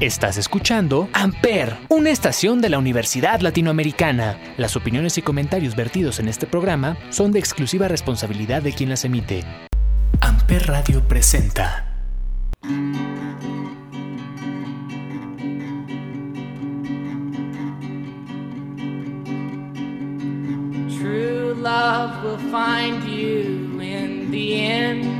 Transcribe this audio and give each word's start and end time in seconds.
Estás 0.00 0.38
escuchando 0.38 1.10
Amper, 1.12 1.76
una 1.90 2.08
estación 2.08 2.62
de 2.62 2.70
la 2.70 2.78
Universidad 2.78 3.40
Latinoamericana. 3.40 4.38
Las 4.56 4.74
opiniones 4.74 5.18
y 5.18 5.22
comentarios 5.22 5.76
vertidos 5.76 6.20
en 6.20 6.28
este 6.28 6.46
programa 6.46 6.96
son 7.10 7.32
de 7.32 7.38
exclusiva 7.38 7.86
responsabilidad 7.86 8.62
de 8.62 8.72
quien 8.72 8.88
las 8.88 9.04
emite. 9.04 9.44
Amper 10.22 10.68
Radio 10.68 11.06
presenta. 11.06 11.84
True 20.98 21.54
love 21.56 22.24
will 22.24 22.38
find 22.50 23.04
you 23.04 23.78
in 23.82 24.30
the 24.30 24.62
end. 24.62 25.19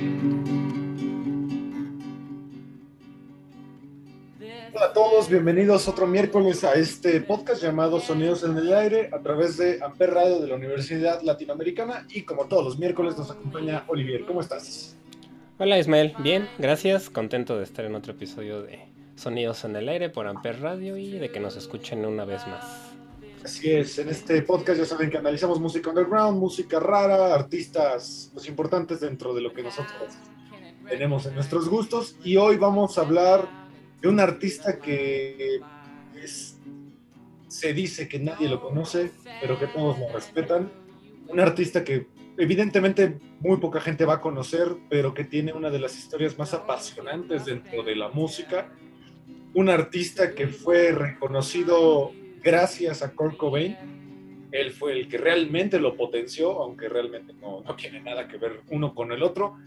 Hola 4.73 4.85
a 4.85 4.93
todos, 4.93 5.27
bienvenidos 5.27 5.89
otro 5.89 6.07
miércoles 6.07 6.63
a 6.63 6.75
este 6.75 7.19
podcast 7.19 7.61
llamado 7.61 7.99
Sonidos 7.99 8.43
en 8.43 8.57
el 8.57 8.73
Aire 8.73 9.09
a 9.11 9.19
través 9.19 9.57
de 9.57 9.83
Amper 9.83 10.11
Radio 10.11 10.39
de 10.39 10.47
la 10.47 10.55
Universidad 10.55 11.21
Latinoamericana 11.23 12.07
y 12.09 12.21
como 12.21 12.45
todos 12.45 12.63
los 12.63 12.79
miércoles 12.79 13.17
nos 13.17 13.31
acompaña 13.31 13.83
Olivier. 13.87 14.23
¿Cómo 14.25 14.39
estás? 14.39 14.95
Hola 15.57 15.77
Ismael, 15.77 16.13
bien, 16.19 16.47
gracias, 16.57 17.09
contento 17.09 17.57
de 17.57 17.65
estar 17.65 17.83
en 17.83 17.95
otro 17.95 18.13
episodio 18.13 18.61
de 18.61 18.79
Sonidos 19.15 19.65
en 19.65 19.75
el 19.75 19.89
Aire 19.89 20.09
por 20.09 20.25
Amper 20.25 20.61
Radio 20.61 20.95
y 20.95 21.19
de 21.19 21.29
que 21.29 21.41
nos 21.41 21.57
escuchen 21.57 22.05
una 22.05 22.23
vez 22.23 22.47
más. 22.47 22.93
Así 23.43 23.71
es, 23.71 23.99
en 23.99 24.07
este 24.07 24.41
podcast 24.41 24.79
ya 24.79 24.85
saben 24.85 25.09
que 25.09 25.17
analizamos 25.17 25.59
música 25.59 25.89
underground, 25.89 26.39
música 26.39 26.79
rara, 26.79 27.35
artistas 27.35 28.31
los 28.33 28.47
importantes 28.47 29.01
dentro 29.01 29.33
de 29.33 29.41
lo 29.41 29.51
que 29.51 29.63
nosotros 29.63 30.13
tenemos 30.87 31.25
en 31.25 31.35
nuestros 31.35 31.67
gustos 31.67 32.15
y 32.23 32.37
hoy 32.37 32.55
vamos 32.55 32.97
a 32.97 33.01
hablar 33.01 33.60
de 34.01 34.07
un 34.07 34.19
artista 34.19 34.79
que 34.79 35.59
se 37.47 37.73
dice 37.73 38.07
que 38.07 38.19
nadie 38.19 38.49
lo 38.49 38.59
conoce, 38.59 39.11
pero 39.39 39.59
que 39.59 39.67
todos 39.67 39.99
lo 39.99 40.11
respetan. 40.11 40.71
Un 41.27 41.39
artista 41.39 41.83
que 41.83 42.07
evidentemente 42.37 43.19
muy 43.39 43.57
poca 43.57 43.79
gente 43.79 44.05
va 44.05 44.15
a 44.15 44.21
conocer, 44.21 44.69
pero 44.89 45.13
que 45.13 45.23
tiene 45.23 45.53
una 45.53 45.69
de 45.69 45.79
las 45.79 45.97
historias 45.97 46.37
más 46.37 46.53
apasionantes 46.53 47.45
dentro 47.45 47.83
de 47.83 47.95
la 47.95 48.09
música. 48.09 48.71
Un 49.53 49.69
artista 49.69 50.33
que 50.33 50.47
fue 50.47 50.91
reconocido 50.91 52.11
gracias 52.41 53.03
a 53.03 53.13
Kurt 53.13 53.37
Cobain. 53.37 53.77
Él 54.51 54.71
fue 54.71 54.93
el 54.93 55.07
que 55.07 55.17
realmente 55.17 55.79
lo 55.79 55.95
potenció, 55.95 56.61
aunque 56.63 56.89
realmente 56.89 57.33
no, 57.33 57.61
no 57.61 57.75
tiene 57.75 58.01
nada 58.01 58.27
que 58.27 58.37
ver 58.37 58.61
uno 58.69 58.95
con 58.95 59.11
el 59.11 59.21
otro 59.23 59.57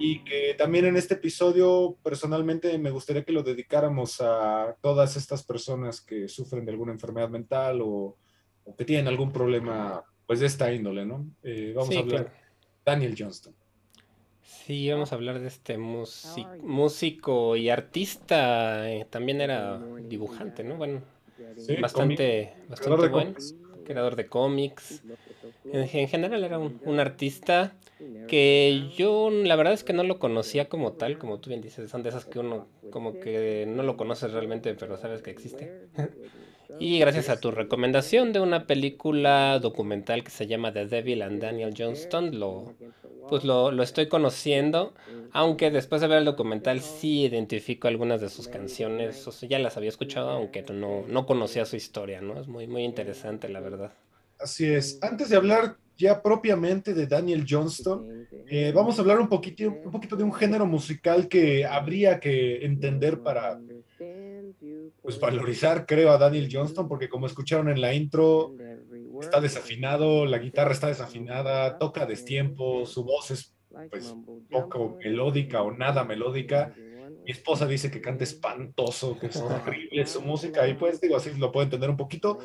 y 0.00 0.24
que 0.24 0.54
también 0.56 0.86
en 0.86 0.96
este 0.96 1.14
episodio 1.14 1.96
personalmente 2.02 2.76
me 2.78 2.90
gustaría 2.90 3.22
que 3.22 3.32
lo 3.32 3.42
dedicáramos 3.42 4.20
a 4.20 4.74
todas 4.80 5.16
estas 5.16 5.44
personas 5.44 6.00
que 6.00 6.26
sufren 6.26 6.64
de 6.64 6.72
alguna 6.72 6.92
enfermedad 6.92 7.28
mental 7.28 7.82
o, 7.82 8.16
o 8.64 8.76
que 8.76 8.84
tienen 8.84 9.06
algún 9.08 9.30
problema 9.30 10.02
pues 10.26 10.40
de 10.40 10.46
esta 10.46 10.72
índole, 10.72 11.04
¿no? 11.04 11.26
Eh, 11.42 11.72
vamos 11.74 11.90
Sí, 11.90 11.96
a 11.96 12.00
hablar 12.00 12.24
claro. 12.24 12.30
de 12.30 12.80
Daniel 12.84 13.14
Johnston. 13.18 13.54
Sí, 14.42 14.90
vamos 14.90 15.12
a 15.12 15.16
hablar 15.16 15.38
de 15.40 15.48
este 15.48 15.76
músico 15.78 17.56
y 17.56 17.68
artista, 17.68 18.90
eh, 18.90 19.06
también 19.10 19.40
era 19.40 19.78
dibujante, 20.08 20.64
¿no? 20.64 20.76
Bueno, 20.76 21.02
Sí, 21.56 21.76
bastante, 21.76 22.54
bastante 22.68 23.08
bueno. 23.08 23.34
Creador 23.90 24.16
de 24.16 24.26
cómics. 24.26 25.02
En, 25.64 25.88
en 25.92 26.08
general 26.08 26.44
era 26.44 26.58
un, 26.58 26.80
un 26.84 27.00
artista 27.00 27.74
que 28.28 28.90
yo 28.96 29.30
la 29.30 29.56
verdad 29.56 29.74
es 29.74 29.84
que 29.84 29.92
no 29.92 30.04
lo 30.04 30.18
conocía 30.18 30.68
como 30.68 30.92
tal, 30.92 31.18
como 31.18 31.38
tú 31.38 31.50
bien 31.50 31.60
dices, 31.60 31.90
son 31.90 32.02
de 32.02 32.08
esas 32.10 32.24
que 32.24 32.38
uno 32.38 32.66
como 32.90 33.18
que 33.20 33.66
no 33.68 33.82
lo 33.82 33.96
conoces 33.96 34.32
realmente, 34.32 34.74
pero 34.74 34.96
sabes 34.96 35.22
que 35.22 35.30
existe. 35.30 35.88
Y 36.78 36.98
gracias 36.98 37.28
a 37.28 37.40
tu 37.40 37.50
recomendación 37.50 38.32
de 38.32 38.40
una 38.40 38.66
película 38.66 39.58
documental 39.58 40.22
que 40.22 40.30
se 40.30 40.46
llama 40.46 40.72
The 40.72 40.86
Devil 40.86 41.22
and 41.22 41.42
Daniel 41.42 41.74
Johnston, 41.76 42.38
lo, 42.38 42.74
pues 43.28 43.44
lo, 43.44 43.70
lo 43.70 43.82
estoy 43.82 44.08
conociendo, 44.08 44.94
aunque 45.32 45.70
después 45.70 46.00
de 46.00 46.08
ver 46.08 46.18
el 46.18 46.24
documental 46.24 46.80
sí 46.80 47.22
identifico 47.22 47.88
algunas 47.88 48.20
de 48.20 48.28
sus 48.28 48.48
canciones, 48.48 49.26
o 49.26 49.32
sea, 49.32 49.48
ya 49.48 49.58
las 49.58 49.76
había 49.76 49.88
escuchado, 49.88 50.30
aunque 50.30 50.62
no, 50.62 51.04
no 51.06 51.26
conocía 51.26 51.64
su 51.64 51.76
historia, 51.76 52.20
¿no? 52.20 52.40
Es 52.40 52.48
muy, 52.48 52.66
muy 52.66 52.84
interesante, 52.84 53.48
la 53.48 53.60
verdad. 53.60 53.92
Así 54.38 54.66
es. 54.66 54.98
Antes 55.02 55.28
de 55.28 55.36
hablar 55.36 55.76
ya 55.96 56.22
propiamente 56.22 56.94
de 56.94 57.06
Daniel 57.06 57.44
Johnston, 57.46 58.26
eh, 58.48 58.72
vamos 58.74 58.98
a 58.98 59.02
hablar 59.02 59.20
un 59.20 59.28
poquito, 59.28 59.64
un 59.68 59.90
poquito 59.90 60.16
de 60.16 60.24
un 60.24 60.32
género 60.32 60.64
musical 60.64 61.28
que 61.28 61.66
habría 61.66 62.18
que 62.18 62.64
entender 62.64 63.20
para 63.20 63.60
pues, 65.02 65.20
valorizar, 65.20 65.84
creo, 65.86 66.10
a 66.10 66.18
Daniel 66.18 66.48
Johnston, 66.50 66.88
porque 66.88 67.08
como 67.08 67.26
escucharon 67.26 67.68
en 67.68 67.82
la 67.82 67.92
intro, 67.92 68.54
está 69.20 69.40
desafinado, 69.40 70.26
la 70.26 70.38
guitarra 70.38 70.72
está 70.72 70.88
desafinada, 70.88 71.78
toca 71.78 72.02
a 72.02 72.06
destiempo, 72.06 72.86
su 72.86 73.04
voz 73.04 73.30
es 73.30 73.54
pues, 73.90 74.14
poco 74.50 74.96
melódica 75.02 75.62
o 75.62 75.72
nada 75.72 76.04
melódica. 76.04 76.74
Mi 77.24 77.32
esposa 77.32 77.66
dice 77.66 77.90
que 77.90 78.00
canta 78.00 78.24
espantoso, 78.24 79.18
que 79.18 79.26
es 79.26 79.36
horrible 79.40 80.06
su 80.06 80.22
música, 80.22 80.66
y 80.66 80.74
pues 80.74 81.00
digo, 81.00 81.16
así 81.16 81.30
lo 81.38 81.52
puedo 81.52 81.64
entender 81.64 81.90
un 81.90 81.96
poquito. 81.96 82.38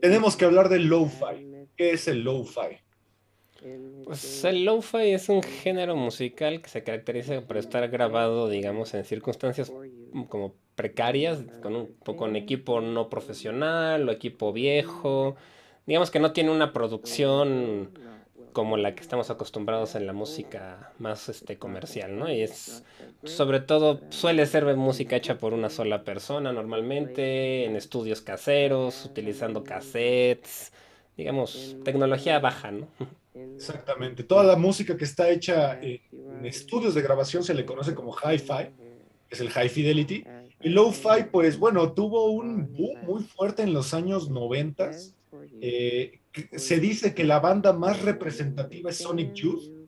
Tenemos 0.00 0.36
que 0.36 0.44
hablar 0.44 0.68
del 0.68 0.86
lo-fi. 0.86 1.66
¿Qué 1.76 1.92
es 1.92 2.08
el 2.08 2.22
lo-fi? 2.22 2.78
Pues 4.04 4.44
el 4.44 4.64
lo-fi 4.64 5.12
es 5.12 5.28
un 5.28 5.42
género 5.42 5.94
musical 5.94 6.62
que 6.62 6.70
se 6.70 6.82
caracteriza 6.82 7.42
por 7.46 7.58
estar 7.58 7.88
grabado, 7.88 8.48
digamos, 8.48 8.94
en 8.94 9.04
circunstancias 9.04 9.70
como 10.28 10.54
precarias, 10.74 11.44
con 11.62 11.76
un 11.76 11.94
con 12.16 12.36
equipo 12.36 12.80
no 12.80 13.10
profesional 13.10 14.08
o 14.08 14.12
equipo 14.12 14.52
viejo. 14.52 15.36
Digamos 15.90 16.12
que 16.12 16.20
no 16.20 16.30
tiene 16.30 16.52
una 16.52 16.72
producción 16.72 17.90
como 18.52 18.76
la 18.76 18.94
que 18.94 19.00
estamos 19.02 19.28
acostumbrados 19.28 19.96
en 19.96 20.06
la 20.06 20.12
música 20.12 20.92
más 21.00 21.28
este 21.28 21.58
comercial, 21.58 22.16
¿no? 22.16 22.32
Y 22.32 22.42
es 22.42 22.84
sobre 23.24 23.58
todo 23.58 23.98
suele 24.10 24.46
ser 24.46 24.76
música 24.76 25.16
hecha 25.16 25.38
por 25.38 25.52
una 25.52 25.68
sola 25.68 26.04
persona 26.04 26.52
normalmente 26.52 27.64
en 27.64 27.74
estudios 27.74 28.20
caseros, 28.20 29.04
utilizando 29.04 29.64
cassettes, 29.64 30.72
digamos, 31.16 31.76
tecnología 31.82 32.38
baja, 32.38 32.70
¿no? 32.70 32.86
Exactamente. 33.56 34.22
Toda 34.22 34.44
la 34.44 34.54
música 34.54 34.96
que 34.96 35.02
está 35.02 35.28
hecha 35.28 35.76
en 35.82 36.46
estudios 36.46 36.94
de 36.94 37.02
grabación 37.02 37.42
se 37.42 37.52
le 37.52 37.66
conoce 37.66 37.96
como 37.96 38.14
hi-fi, 38.14 38.70
es 39.28 39.40
el 39.40 39.50
high 39.50 39.68
fidelity. 39.68 40.22
Y 40.60 40.68
lo-fi, 40.68 41.24
pues 41.32 41.58
bueno, 41.58 41.94
tuvo 41.94 42.30
un 42.30 42.72
boom 42.72 43.04
muy 43.04 43.24
fuerte 43.24 43.64
en 43.64 43.72
los 43.72 43.92
años 43.92 44.30
90. 44.30 44.92
Eh, 45.60 46.20
se 46.52 46.78
dice 46.78 47.14
que 47.14 47.24
la 47.24 47.40
banda 47.40 47.72
más 47.72 48.02
representativa 48.02 48.90
es 48.90 48.98
Sonic 48.98 49.34
Youth 49.34 49.80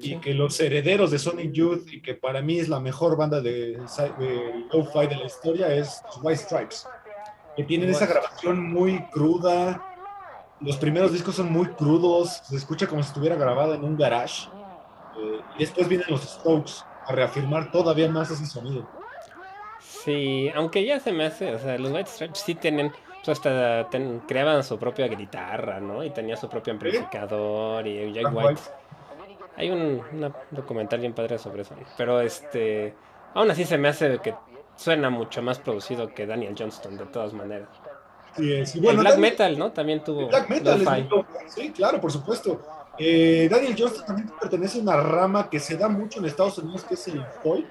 y 0.00 0.16
que 0.16 0.34
los 0.34 0.58
herederos 0.60 1.10
de 1.10 1.18
Sonic 1.18 1.52
Youth 1.52 1.92
y 1.92 2.02
que 2.02 2.14
para 2.14 2.42
mí 2.42 2.58
es 2.58 2.68
la 2.68 2.80
mejor 2.80 3.16
banda 3.16 3.40
de, 3.40 3.78
de 4.18 4.66
lo-fi 4.72 5.06
de 5.06 5.16
la 5.16 5.26
historia 5.26 5.74
es 5.74 6.02
los 6.06 6.18
White 6.22 6.42
Stripes, 6.42 6.86
que 7.56 7.64
tienen 7.64 7.90
esa 7.90 8.06
grabación 8.06 8.62
muy 8.62 9.00
cruda. 9.10 9.82
Los 10.60 10.76
primeros 10.76 11.12
discos 11.12 11.36
son 11.36 11.52
muy 11.52 11.66
crudos, 11.68 12.42
se 12.48 12.56
escucha 12.56 12.86
como 12.86 13.02
si 13.02 13.08
estuviera 13.08 13.36
grabada 13.36 13.76
en 13.76 13.84
un 13.84 13.96
garage. 13.96 14.48
Eh, 15.16 15.40
y 15.56 15.58
después 15.60 15.88
vienen 15.88 16.06
los 16.08 16.22
Strokes 16.22 16.72
a 17.06 17.12
reafirmar 17.12 17.70
todavía 17.70 18.08
más 18.08 18.30
ese 18.30 18.46
sonido. 18.46 18.88
Sí, 19.80 20.50
aunque 20.54 20.84
ya 20.84 21.00
se 21.00 21.12
me 21.12 21.24
hace, 21.26 21.54
o 21.54 21.58
sea, 21.58 21.78
los 21.78 21.92
White 21.92 22.10
Stripes 22.10 22.40
sí 22.40 22.54
tienen, 22.54 22.92
pues 23.24 23.38
hasta 23.38 23.88
ten- 23.90 24.20
creaban 24.26 24.62
su 24.62 24.78
propia 24.78 25.08
guitarra, 25.08 25.80
¿no? 25.80 26.04
Y 26.04 26.10
tenía 26.10 26.36
su 26.36 26.48
propio 26.48 26.72
amplificador 26.74 27.86
y 27.86 28.12
Jack 28.12 28.34
White. 28.34 28.60
Hay 29.56 29.70
un 29.70 30.02
una 30.12 30.32
documental 30.50 31.00
bien 31.00 31.12
padre 31.14 31.38
sobre 31.38 31.62
eso, 31.62 31.74
¿no? 31.74 31.86
Pero 31.96 32.20
este, 32.20 32.94
aún 33.34 33.50
así 33.50 33.64
se 33.64 33.78
me 33.78 33.88
hace 33.88 34.18
que 34.18 34.34
suena 34.76 35.08
mucho 35.10 35.40
más 35.42 35.58
producido 35.58 36.08
que 36.12 36.26
Daniel 36.26 36.54
Johnston, 36.58 36.96
de 36.96 37.06
todas 37.06 37.32
maneras. 37.32 37.68
Sí, 38.36 38.52
es. 38.52 38.74
Y 38.74 38.86
el 38.86 38.96
black 38.96 39.16
metal, 39.18 39.56
¿no? 39.58 39.70
También 39.72 40.02
tuvo 40.02 40.26
black 40.28 40.50
metal 40.50 40.82
es. 41.46 41.54
Sí, 41.54 41.70
claro, 41.70 42.00
por 42.00 42.10
supuesto. 42.10 42.60
Eh, 42.98 43.48
Daniel 43.50 43.74
Johnston 43.78 44.06
también 44.06 44.30
pertenece 44.40 44.78
a 44.78 44.82
una 44.82 44.96
rama 44.96 45.48
que 45.48 45.58
se 45.60 45.76
da 45.76 45.88
mucho 45.88 46.18
en 46.18 46.26
Estados 46.26 46.58
Unidos, 46.58 46.84
que 46.84 46.94
es 46.94 47.08
el 47.08 47.24
folk. 47.42 47.66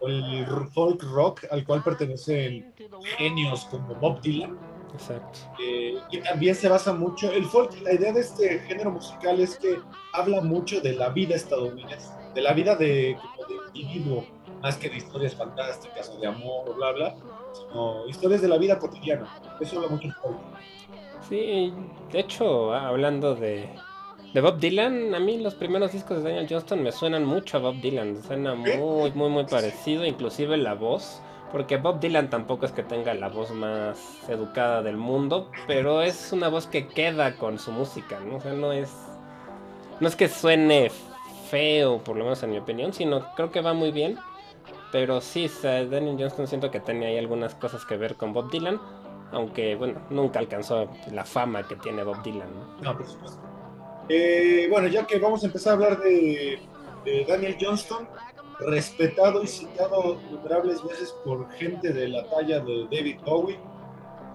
o 0.00 0.08
el 0.08 0.46
folk 0.72 1.02
rock 1.02 1.44
al 1.50 1.64
cual 1.64 1.82
pertenecen 1.82 2.72
genios 3.16 3.64
como 3.66 3.94
Bob 3.96 4.20
Dylan. 4.20 4.56
Exacto. 4.92 5.38
Eh, 5.62 5.94
y 6.10 6.20
también 6.20 6.54
se 6.54 6.68
basa 6.68 6.92
mucho, 6.92 7.30
el 7.30 7.44
folk, 7.44 7.80
la 7.82 7.92
idea 7.92 8.12
de 8.12 8.20
este 8.20 8.60
género 8.60 8.90
musical 8.90 9.40
es 9.40 9.58
que 9.58 9.78
habla 10.12 10.40
mucho 10.40 10.80
de 10.80 10.94
la 10.94 11.10
vida 11.10 11.34
estadounidense, 11.34 12.10
de 12.34 12.42
la 12.42 12.52
vida 12.52 12.74
de, 12.76 13.16
como 13.20 13.48
de 13.48 13.54
individuo, 13.78 14.24
más 14.62 14.76
que 14.76 14.88
de 14.88 14.96
historias 14.96 15.34
fantásticas 15.34 16.10
o 16.10 16.20
de 16.20 16.26
amor 16.26 16.68
o 16.68 16.74
bla, 16.74 16.92
bla, 16.92 17.16
sino 17.52 18.06
historias 18.08 18.42
de 18.42 18.48
la 18.48 18.58
vida 18.58 18.78
cotidiana. 18.78 19.28
Eso 19.60 19.76
habla 19.76 19.88
mucho 19.90 20.08
el 20.08 20.14
folk. 20.14 20.38
Sí, 21.28 21.72
de 22.10 22.20
hecho, 22.20 22.72
hablando 22.72 23.34
de, 23.34 23.68
de 24.32 24.40
Bob 24.40 24.58
Dylan, 24.58 25.14
a 25.14 25.20
mí 25.20 25.38
los 25.38 25.54
primeros 25.54 25.92
discos 25.92 26.18
de 26.18 26.30
Daniel 26.30 26.46
Johnston 26.48 26.82
me 26.82 26.92
suenan 26.92 27.24
mucho 27.24 27.58
a 27.58 27.60
Bob 27.60 27.80
Dylan, 27.80 28.22
suena 28.22 28.54
muy, 28.54 29.10
muy, 29.12 29.28
muy 29.28 29.44
parecido, 29.44 30.06
inclusive 30.06 30.56
la 30.56 30.74
voz, 30.74 31.20
porque 31.52 31.76
Bob 31.76 32.00
Dylan 32.00 32.30
tampoco 32.30 32.66
es 32.66 32.72
que 32.72 32.82
tenga 32.82 33.14
la 33.14 33.28
voz 33.28 33.50
más 33.50 33.98
educada 34.28 34.82
del 34.82 34.96
mundo, 34.96 35.50
pero 35.66 36.02
es 36.02 36.32
una 36.32 36.48
voz 36.48 36.66
que 36.66 36.88
queda 36.88 37.36
con 37.36 37.58
su 37.58 37.72
música, 37.72 38.20
¿no? 38.20 38.36
O 38.36 38.40
sea, 38.40 38.52
no 38.52 38.72
es, 38.72 38.92
no 40.00 40.08
es 40.08 40.16
que 40.16 40.28
suene 40.28 40.90
feo, 41.50 41.98
por 42.04 42.16
lo 42.16 42.24
menos 42.24 42.42
en 42.42 42.50
mi 42.50 42.58
opinión, 42.58 42.92
sino 42.92 43.34
creo 43.34 43.50
que 43.50 43.60
va 43.60 43.72
muy 43.72 43.90
bien. 43.90 44.18
Pero 44.92 45.20
sí, 45.20 45.46
o 45.46 45.48
sea, 45.48 45.84
Daniel 45.84 46.16
Johnston 46.18 46.46
siento 46.46 46.70
que 46.70 46.80
tenía 46.80 47.08
ahí 47.08 47.18
algunas 47.18 47.54
cosas 47.54 47.84
que 47.84 47.96
ver 47.96 48.16
con 48.16 48.32
Bob 48.32 48.50
Dylan, 48.50 48.80
aunque 49.32 49.74
bueno, 49.76 50.00
nunca 50.10 50.38
alcanzó 50.38 50.90
la 51.12 51.24
fama 51.24 51.66
que 51.66 51.76
tiene 51.76 52.02
Bob 52.02 52.22
Dylan. 52.22 52.48
¿no? 52.54 52.82
No, 52.82 52.96
por 52.96 53.06
supuesto. 53.06 53.38
Eh, 54.08 54.66
bueno, 54.70 54.88
ya 54.88 55.06
que 55.06 55.18
vamos 55.18 55.42
a 55.42 55.46
empezar 55.46 55.72
a 55.72 55.74
hablar 55.74 56.00
de, 56.00 56.58
de 57.04 57.24
Daniel 57.26 57.56
Johnston, 57.60 58.08
respetado 58.60 59.42
y 59.42 59.46
citado 59.46 60.20
innumerables 60.28 60.82
veces 60.84 61.14
por 61.24 61.48
gente 61.52 61.92
de 61.92 62.08
la 62.08 62.24
talla 62.28 62.60
de 62.60 62.84
David 62.90 63.18
Bowie, 63.24 63.58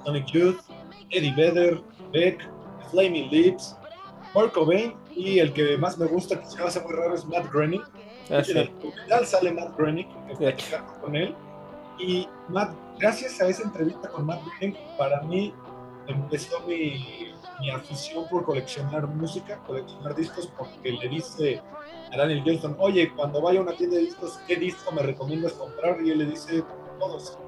Sonic 0.06 0.26
Youth, 0.28 0.60
Eddie 1.10 1.34
Vedder, 1.36 1.82
Beck, 2.12 2.48
Flaming 2.92 3.30
Lips, 3.30 3.76
Mark 4.34 4.52
Cobain 4.54 4.96
y 5.16 5.40
el 5.40 5.54
que 5.54 5.78
más 5.78 5.98
me 5.98 6.06
gusta, 6.08 6.40
que 6.40 6.46
se 6.46 6.62
hace 6.62 6.80
muy 6.82 6.94
raro, 6.94 7.16
es 7.16 7.26
Matt 7.26 7.52
Groening. 7.52 7.82
Ah, 8.30 8.38
En 8.38 8.46
sí. 8.46 8.52
el 8.58 8.68
documental 8.80 9.26
sale 9.26 9.52
Matt 9.52 9.78
Groening, 9.78 10.08
que 10.38 10.50
hecho. 10.50 10.78
con 11.02 11.16
él. 11.16 11.36
Y 12.00 12.28
Matt, 12.50 12.74
gracias 13.00 13.40
a 13.42 13.48
esa 13.48 13.64
entrevista 13.64 14.08
con 14.10 14.26
Matt 14.26 14.42
Groening, 14.46 14.78
para 14.98 15.22
mí 15.24 15.54
empezó 16.08 16.60
mi, 16.62 17.33
mi 17.64 17.70
afición 17.70 18.28
por 18.28 18.44
coleccionar 18.44 19.08
música, 19.08 19.58
coleccionar 19.66 20.14
discos, 20.16 20.52
porque 20.58 20.92
le 20.92 21.08
dice 21.08 21.62
a 22.12 22.18
Daniel 22.18 22.44
Johnston, 22.46 22.76
oye, 22.78 23.10
cuando 23.16 23.42
vaya 23.42 23.60
a 23.60 23.64
una 23.64 23.72
tienda 23.72 23.96
de 23.96 24.04
discos, 24.04 24.38
¿qué 24.46 24.58
disco 24.58 24.92
me 24.92 25.02
recomiendas 25.02 25.54
comprar? 25.54 26.02
Y 26.04 26.12
él 26.12 26.18
le 26.20 26.26
dice, 26.26 26.62
todos, 27.00 27.40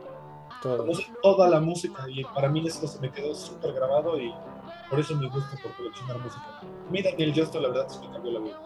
Toda 1.21 1.50
la 1.50 1.59
música. 1.59 2.06
Y 2.09 2.23
para 2.23 2.50
mí 2.50 2.65
eso 2.65 2.88
se 2.88 3.00
me 3.00 3.12
quedó 3.12 3.33
súper 3.35 3.73
grabado 3.73 4.19
y 4.19 4.33
por 4.89 5.00
eso 5.00 5.15
mi 5.15 5.27
gusto 5.29 5.57
por 5.62 5.71
coleccionar 5.73 6.19
música. 6.19 6.44
A 6.62 6.91
mí 6.91 7.01
Daniel 7.01 7.33
Johnston, 7.35 7.62
la 7.62 7.69
verdad, 7.69 7.88
es 7.89 7.97
que 7.97 8.07
me 8.07 8.13
cambió 8.13 8.31
la 8.31 8.39
vida. 8.39 8.59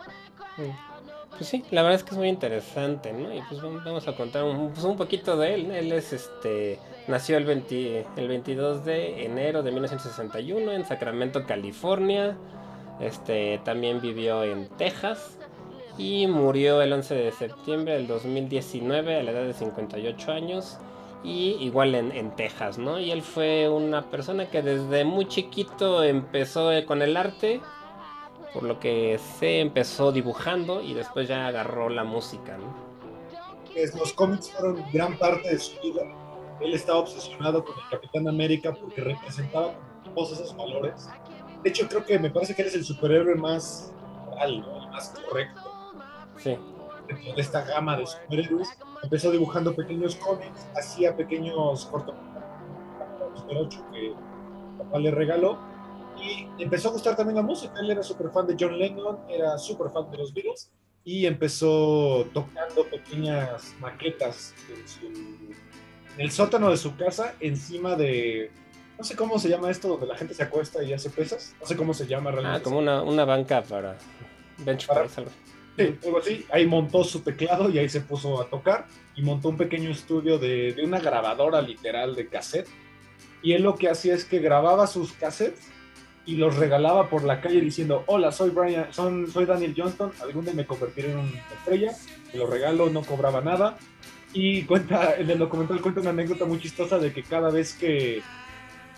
Pues 1.32 1.48
sí, 1.50 1.64
la 1.72 1.84
verdad 1.84 1.98
es 1.98 2.04
que 2.04 2.12
es 2.12 2.18
muy 2.18 2.28
interesante, 2.28 3.14
¿no? 3.14 3.34
Y 3.34 3.42
pues 3.48 3.62
vamos 3.62 4.08
a 4.08 4.16
contar 4.16 4.44
un, 4.44 4.72
pues 4.72 4.84
un 4.84 4.98
poquito 4.98 5.38
de 5.38 5.54
él. 5.54 5.72
Él 5.72 5.92
es 5.92 6.12
este 6.12 6.80
nació 7.08 7.38
el 7.38 7.46
20 7.46 8.06
el 8.18 8.28
22 8.28 8.86
de 8.86 9.26
enero 9.26 9.64
de 9.64 9.72
1961 9.72 10.72
en 10.72 10.86
Sacramento, 10.86 11.46
California. 11.46 12.38
Este 13.00 13.62
también 13.64 14.02
vivió 14.02 14.44
en 14.44 14.68
Texas 14.70 15.38
y 15.98 16.28
murió 16.28 16.82
el 16.82 16.92
11 16.92 17.16
de 17.16 17.32
septiembre 17.32 17.94
del 17.94 18.08
2019 18.08 19.20
a 19.20 19.24
la 19.24 19.32
edad 19.32 19.44
de 19.44 19.54
58 19.54 20.32
años 20.32 20.78
y 21.24 21.58
igual 21.60 21.96
en, 21.96 22.12
en 22.12 22.36
Texas, 22.36 22.78
¿no? 22.78 23.00
Y 23.00 23.12
él 23.12 23.22
fue 23.22 23.68
una 23.70 24.10
persona 24.10 24.50
que 24.50 24.62
desde 24.62 25.04
muy 25.04 25.28
chiquito 25.28 26.04
empezó 26.04 26.72
eh, 26.72 26.86
con 26.86 27.02
el 27.02 27.18
arte 27.18 27.62
por 28.54 28.64
lo 28.64 28.80
que 28.80 29.20
se 29.40 29.60
empezó 29.60 30.12
dibujando 30.12 30.82
y 30.82 30.94
después 30.94 31.28
ya 31.28 31.48
agarró 31.48 31.90
la 31.90 32.04
música, 32.04 32.58
¿no? 32.58 32.90
los 33.98 34.12
cómics 34.14 34.52
fueron 34.52 34.84
gran 34.92 35.18
parte 35.18 35.50
de 35.50 35.58
su 35.58 35.80
vida. 35.82 36.02
Él 36.60 36.74
estaba 36.74 37.00
obsesionado 37.00 37.64
con 37.64 37.76
el 37.78 37.90
Capitán 37.90 38.28
América 38.28 38.74
porque 38.74 39.00
representaba 39.00 39.74
todos 40.14 40.34
esos 40.34 40.58
valores. 40.58 41.08
De 41.64 41.70
hecho, 41.70 41.88
creo 41.88 42.04
que 42.04 42.20
me 42.20 42.30
parece 42.30 42.54
que 42.56 42.64
él 42.64 42.68
es 42.68 42.76
el 42.76 42.84
superhéroe 42.84 43.36
más 43.36 43.94
moral, 44.26 44.62
¿no? 44.62 44.84
el 44.84 44.90
más 44.90 45.10
correcto 45.10 45.62
Sí, 46.38 46.58
de 47.36 47.42
esta 47.42 47.64
gama 47.66 47.98
de 47.98 48.06
superhéroes. 48.08 48.70
Empezó 49.04 49.32
dibujando 49.32 49.76
pequeños 49.76 50.16
cómics, 50.16 50.68
hacía 50.76 51.16
pequeños 51.16 51.86
cortometrajes 51.86 52.30
Super 53.36 53.58
8 53.58 53.86
que 53.92 54.14
papá 54.78 55.00
le 55.00 55.12
regaló. 55.12 55.58
Y 56.22 56.48
empezó 56.62 56.90
a 56.90 56.92
gustar 56.92 57.16
también 57.16 57.38
la 57.38 57.42
música. 57.42 57.74
Él 57.80 57.92
era 57.92 58.04
súper 58.04 58.30
fan 58.32 58.46
de 58.48 58.56
John 58.60 58.78
Lennon, 58.78 59.20
era 59.30 59.58
súper 59.58 59.90
fan 59.92 60.10
de 60.12 60.18
los 60.18 60.34
Beatles. 60.34 60.70
Y 61.06 61.26
empezó 61.26 62.26
tocando 62.34 62.84
pequeñas 62.90 63.74
maquetas 63.80 64.54
en, 64.70 64.88
su- 64.88 65.06
en 65.08 65.56
el 66.20 66.30
sótano 66.32 66.70
de 66.70 66.78
su 66.78 66.96
casa, 66.98 67.36
encima 67.40 67.96
de. 67.96 68.52
No 68.98 69.06
sé 69.06 69.16
cómo 69.16 69.40
se 69.40 69.48
llama 69.48 69.72
esto, 69.72 69.88
donde 69.88 70.08
la 70.08 70.18
gente 70.18 70.34
se 70.34 70.44
acuesta 70.44 70.84
y 70.84 70.92
hace 70.92 71.10
pesas. 71.10 71.56
No 71.62 71.66
sé 71.66 71.78
cómo 71.78 71.94
se 71.94 72.06
llama 72.06 72.32
realmente. 72.32 72.60
ah, 72.60 72.62
como 72.64 72.80
una, 72.80 73.02
una 73.02 73.24
banca 73.24 73.62
para 73.64 73.96
bench 74.58 74.88
Para- 74.88 75.04
press. 75.06 75.26
Sí, 75.80 75.98
algo 76.06 76.20
así. 76.20 76.46
Ahí 76.52 76.66
montó 76.66 77.04
su 77.04 77.22
teclado 77.22 77.70
y 77.70 77.78
ahí 77.78 77.90
se 77.90 78.02
puso 78.02 78.42
a 78.42 78.50
tocar 78.50 78.86
y 79.16 79.22
montó 79.22 79.50
un 79.50 79.58
pequeño 79.58 79.90
estudio 79.90 80.38
de, 80.38 80.74
de 80.74 80.84
una 80.84 81.00
grabadora 81.00 81.62
literal 81.62 82.16
de 82.16 82.28
cassette. 82.28 82.68
Y 83.42 83.54
él 83.54 83.64
lo 83.64 83.76
que 83.76 83.90
hacía 83.90 84.14
es 84.16 84.26
que 84.26 84.40
grababa 84.40 84.88
sus 84.88 85.14
cassettes 85.14 85.72
y 86.26 86.36
los 86.36 86.58
regalaba 86.58 87.10
por 87.10 87.24
la 87.24 87.42
calle 87.42 87.60
diciendo, 87.60 88.04
hola, 88.06 88.32
soy 88.32 88.52
Brian, 88.52 88.94
son, 88.94 89.32
soy 89.32 89.46
Daniel 89.46 89.74
Johnston, 89.76 90.12
algún 90.22 90.46
día 90.46 90.54
me 90.54 90.66
convertiré 90.66 91.12
en 91.12 91.18
una 91.18 91.44
estrella, 91.58 91.96
lo 92.34 92.46
regalo, 92.46 92.90
no 92.90 93.02
cobraba 93.02 93.42
nada. 93.42 93.78
Y 94.32 94.62
cuenta, 94.64 95.16
en 95.16 95.28
el 95.28 95.40
documental 95.40 95.82
cuenta 95.82 96.02
una 96.02 96.12
anécdota 96.12 96.46
muy 96.46 96.60
chistosa 96.60 97.00
de 97.00 97.12
que 97.14 97.24
cada 97.24 97.50
vez 97.50 97.74
que 97.74 98.22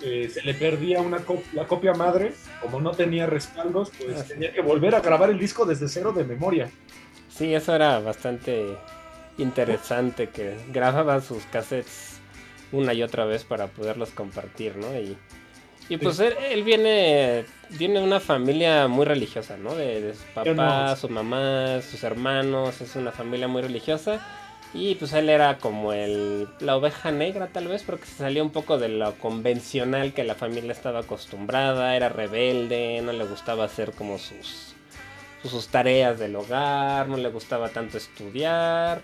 eh, 0.04 0.30
se 0.30 0.42
le 0.44 0.54
perdía 0.54 1.00
una 1.02 1.20
cop- 1.26 1.44
la 1.54 1.68
copia 1.68 1.94
madre, 1.94 2.34
como 2.62 2.80
no 2.82 2.92
tenía 2.92 3.26
respaldos, 3.28 3.92
pues 4.00 4.18
Ah, 4.20 4.24
tenía 4.28 4.52
que 4.54 4.62
volver 4.62 4.96
a 4.96 5.00
grabar 5.02 5.30
el 5.30 5.40
disco 5.40 5.66
desde 5.66 5.88
cero 5.88 6.12
de 6.12 6.24
memoria. 6.24 6.70
Sí, 7.30 7.54
eso 7.54 7.74
era 7.76 8.00
bastante 8.00 8.78
interesante 9.38 10.30
que 10.30 10.56
grababa 10.72 11.22
sus 11.22 11.44
cassettes 11.46 12.20
una 12.72 12.94
y 12.94 13.04
otra 13.04 13.26
vez 13.26 13.44
para 13.44 13.68
poderlos 13.68 14.12
compartir, 14.12 14.76
¿no? 14.78 14.94
Y, 14.98 15.18
y 15.90 15.98
pues 15.98 16.20
él, 16.20 16.34
él 16.52 16.64
viene, 16.64 17.44
viene 17.72 18.00
de 18.00 18.06
una 18.06 18.20
familia 18.20 18.88
muy 18.88 19.06
religiosa, 19.06 19.58
¿no? 19.58 19.76
De, 19.76 20.02
de 20.02 20.14
su 20.14 20.24
papá, 20.34 20.96
su 20.96 21.10
mamá, 21.10 21.82
sus 21.82 22.04
hermanos, 22.04 22.80
es 22.82 22.96
una 22.96 23.12
familia 23.12 23.48
muy 23.48 23.62
religiosa. 23.62 24.20
Y 24.74 24.96
pues 24.96 25.12
él 25.14 25.30
era 25.30 25.58
como 25.58 25.92
el, 25.92 26.48
la 26.60 26.78
oveja 26.78 27.12
negra 27.12 27.48
tal 27.48 27.68
vez, 27.68 27.84
porque 27.84 28.06
se 28.06 28.16
salía 28.16 28.42
un 28.42 28.52
poco 28.52 28.78
de 28.78 28.88
lo 28.88 29.14
convencional 29.20 30.14
que 30.14 30.24
la 30.24 30.36
familia 30.36 30.72
estaba 30.72 31.00
acostumbrada, 31.00 31.96
era 31.96 32.08
rebelde, 32.08 33.02
no 33.04 33.12
le 33.12 33.26
gustaba 33.26 33.66
hacer 33.66 33.92
como 33.92 34.18
sus, 34.18 34.74
sus 35.44 35.68
tareas 35.68 36.20
del 36.20 36.38
hogar, 36.38 37.10
no 37.10 37.18
le 37.18 37.30
gustaba 37.30 37.70
tanto 37.70 37.98
estudiar 37.98 39.02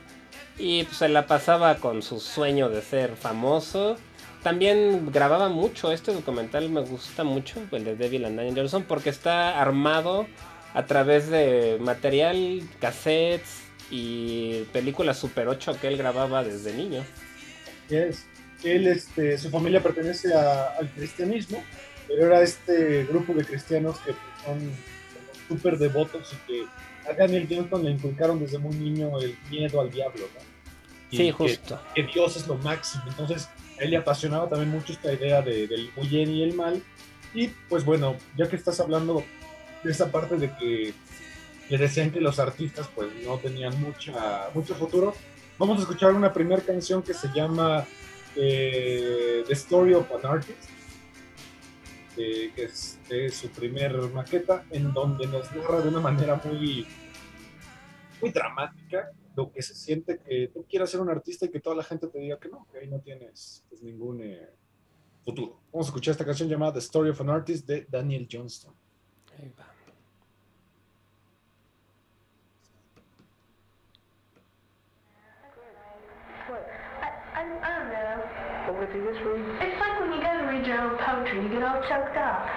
y 0.58 0.84
pues 0.84 0.98
se 0.98 1.10
la 1.10 1.28
pasaba 1.28 1.76
con 1.76 2.02
su 2.02 2.20
sueño 2.20 2.70
de 2.70 2.82
ser 2.82 3.16
famoso. 3.16 3.98
También 4.44 5.12
grababa 5.12 5.50
mucho, 5.50 5.92
este 5.92 6.14
documental 6.14 6.70
me 6.70 6.82
gusta 6.82 7.24
mucho, 7.24 7.62
el 7.72 7.84
de 7.84 7.96
Devil 7.96 8.26
and 8.26 8.56
Johnson, 8.56 8.84
porque 8.88 9.10
está 9.10 9.60
armado 9.60 10.28
a 10.74 10.86
través 10.86 11.30
de 11.30 11.78
material, 11.82 12.62
cassettes 12.80 13.67
y 13.90 14.62
películas 14.74 15.18
Super 15.18 15.48
8 15.48 15.78
que 15.80 15.88
él 15.88 15.98
grababa 15.98 16.44
desde 16.44 16.74
niño. 16.74 17.04
es. 17.90 18.26
Él, 18.64 18.88
este, 18.88 19.38
su 19.38 19.50
familia 19.52 19.82
pertenece 19.84 20.34
a- 20.34 20.70
al 20.80 20.90
cristianismo, 20.90 21.64
pero 22.08 22.26
era 22.26 22.42
este 22.42 23.04
grupo 23.06 23.34
de 23.34 23.46
cristianos 23.46 23.98
que 24.00 24.14
pues, 24.14 24.44
son 24.46 24.58
como 24.60 25.48
súper 25.48 25.78
devotos 25.78 26.34
y 26.34 26.48
que 26.52 26.66
a 27.08 27.14
Daniel 27.14 27.48
Johnston 27.50 27.86
le 27.86 27.92
inculcaron 27.92 28.40
desde 28.40 28.58
muy 28.58 28.76
niño 28.76 29.20
el 29.20 29.38
miedo 29.52 29.80
al 29.80 29.92
diablo, 29.92 30.28
¿no? 30.34 30.42
Y 31.12 31.18
Sí, 31.18 31.24
que- 31.26 31.32
justo. 31.34 31.80
Que, 31.94 32.04
Dios 32.04 32.36
es 32.36 32.48
lo 32.48 32.56
máximo. 32.56 33.04
Entonces, 33.08 33.48
a 33.80 33.84
él 33.84 33.92
le 33.92 33.98
apasionaba 33.98 34.50
también 34.50 34.72
mucho 34.72 34.92
esta 34.94 35.14
idea 35.14 35.42
de- 35.44 35.68
del 35.68 35.92
muy 35.96 36.08
bien 36.08 36.30
y 36.32 36.42
el 36.44 36.54
mal. 36.56 36.82
Y 37.36 37.50
pues 37.70 37.86
bueno, 37.86 38.16
ya 38.36 38.50
que 38.50 38.56
estás 38.56 38.80
hablando 38.80 39.24
de 39.84 39.92
esa 39.92 40.12
parte 40.12 40.36
de 40.38 40.52
que 40.58 40.94
le 41.70 41.78
decían 41.78 42.12
que 42.12 42.22
los 42.22 42.40
artistas 42.40 42.90
pues 42.94 43.10
no 43.26 43.38
tenían 43.38 43.80
mucha, 43.82 44.50
mucho 44.54 44.76
futuro, 44.76 45.14
vamos 45.58 45.80
a 45.80 45.82
escuchar 45.82 46.14
una 46.14 46.32
primera 46.32 46.62
canción 46.62 47.02
que 47.02 47.14
se 47.14 47.28
llama 47.34 47.86
eh, 48.36 49.44
The 49.48 49.54
Story 49.54 49.94
of 49.94 50.12
an 50.12 50.26
Artist, 50.32 50.70
eh, 52.18 52.52
que 52.56 52.64
es 52.66 53.00
de 53.10 53.30
su 53.30 53.50
primer 53.50 53.96
maqueta, 54.14 54.66
en 54.72 54.94
donde 54.94 55.28
nos 55.28 55.52
narra 55.56 55.82
de 55.82 55.90
una 55.90 56.00
manera 56.00 56.42
muy, 56.44 56.88
muy 58.22 58.32
dramática, 58.32 59.12
lo 59.36 59.52
que 59.52 59.62
se 59.62 59.76
siente 59.76 60.20
que 60.20 60.50
tú 60.54 60.66
quieras 60.68 60.90
ser 60.90 61.02
un 61.02 61.10
artista 61.10 61.46
y 61.46 61.50
que 61.50 61.60
toda 61.60 61.76
la 61.76 61.84
gente 61.84 62.08
te 62.08 62.20
diga 62.20 62.40
que 62.40 62.50
no, 62.50 62.68
que 62.72 62.80
ahí 62.80 62.88
no 62.88 63.00
tienes 63.02 63.64
pues, 63.70 63.84
ningún 63.84 64.22
eh, 64.22 64.50
futuro. 65.24 65.62
Vamos 65.72 65.88
a 65.88 65.90
escuchar 65.90 66.14
esta 66.14 66.26
canción 66.26 66.50
llamada 66.50 66.74
The 66.74 66.80
Story 66.80 67.10
of 67.12 67.22
an 67.22 67.30
Artist 67.30 67.68
de 67.68 67.86
Daniel 67.90 68.28
Johnston. 68.32 68.74
Ahí 69.38 69.54
va. 69.58 69.77
Know. 78.78 78.86
What 78.86 78.96
is 78.96 79.04
this 79.04 79.26
read? 79.26 79.46
It's 79.62 79.80
like 79.80 80.00
when 80.00 80.14
you 80.14 80.22
go 80.22 80.38
to 80.38 80.46
read 80.48 80.68
your 80.68 80.82
own 80.82 80.98
poetry, 80.98 81.42
you 81.42 81.50
get 81.50 81.64
all 81.64 81.82
choked 81.82 82.18
up. 82.18 82.48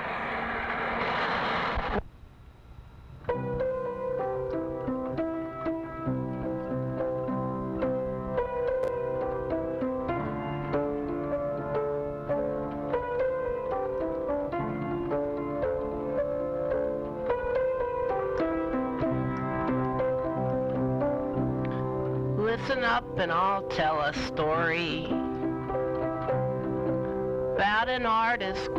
Listen 22.39 22.85
up 22.85 23.19
and 23.19 23.33
I'll 23.33 23.63
tell 23.69 24.01
a 24.01 24.13
story 24.13 25.20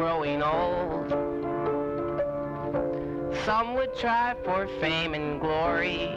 growing 0.02 0.42
old. 0.42 1.12
Some 3.46 3.76
would 3.76 3.96
try 3.96 4.36
for 4.44 4.68
fame 4.80 5.14
and 5.14 5.40
glory, 5.40 6.08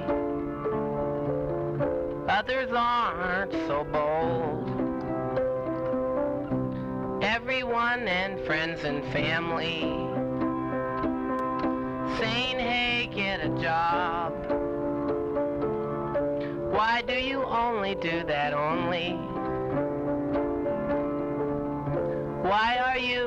others 2.26 2.70
aren't 2.74 3.52
so 3.68 3.84
bold. 3.84 4.70
Everyone 7.22 8.08
and 8.08 8.40
friends 8.46 8.84
and 8.84 9.04
family 9.12 9.80
saying, 12.18 12.58
hey, 12.58 13.10
get 13.14 13.44
a 13.44 13.50
job. 13.60 14.32
Why 16.72 17.02
do 17.02 17.12
you 17.12 17.44
only 17.44 17.96
do 17.96 18.24
that 18.24 18.54
only? 18.54 19.10
Why 22.48 22.78
are 22.86 22.98
you 22.98 23.23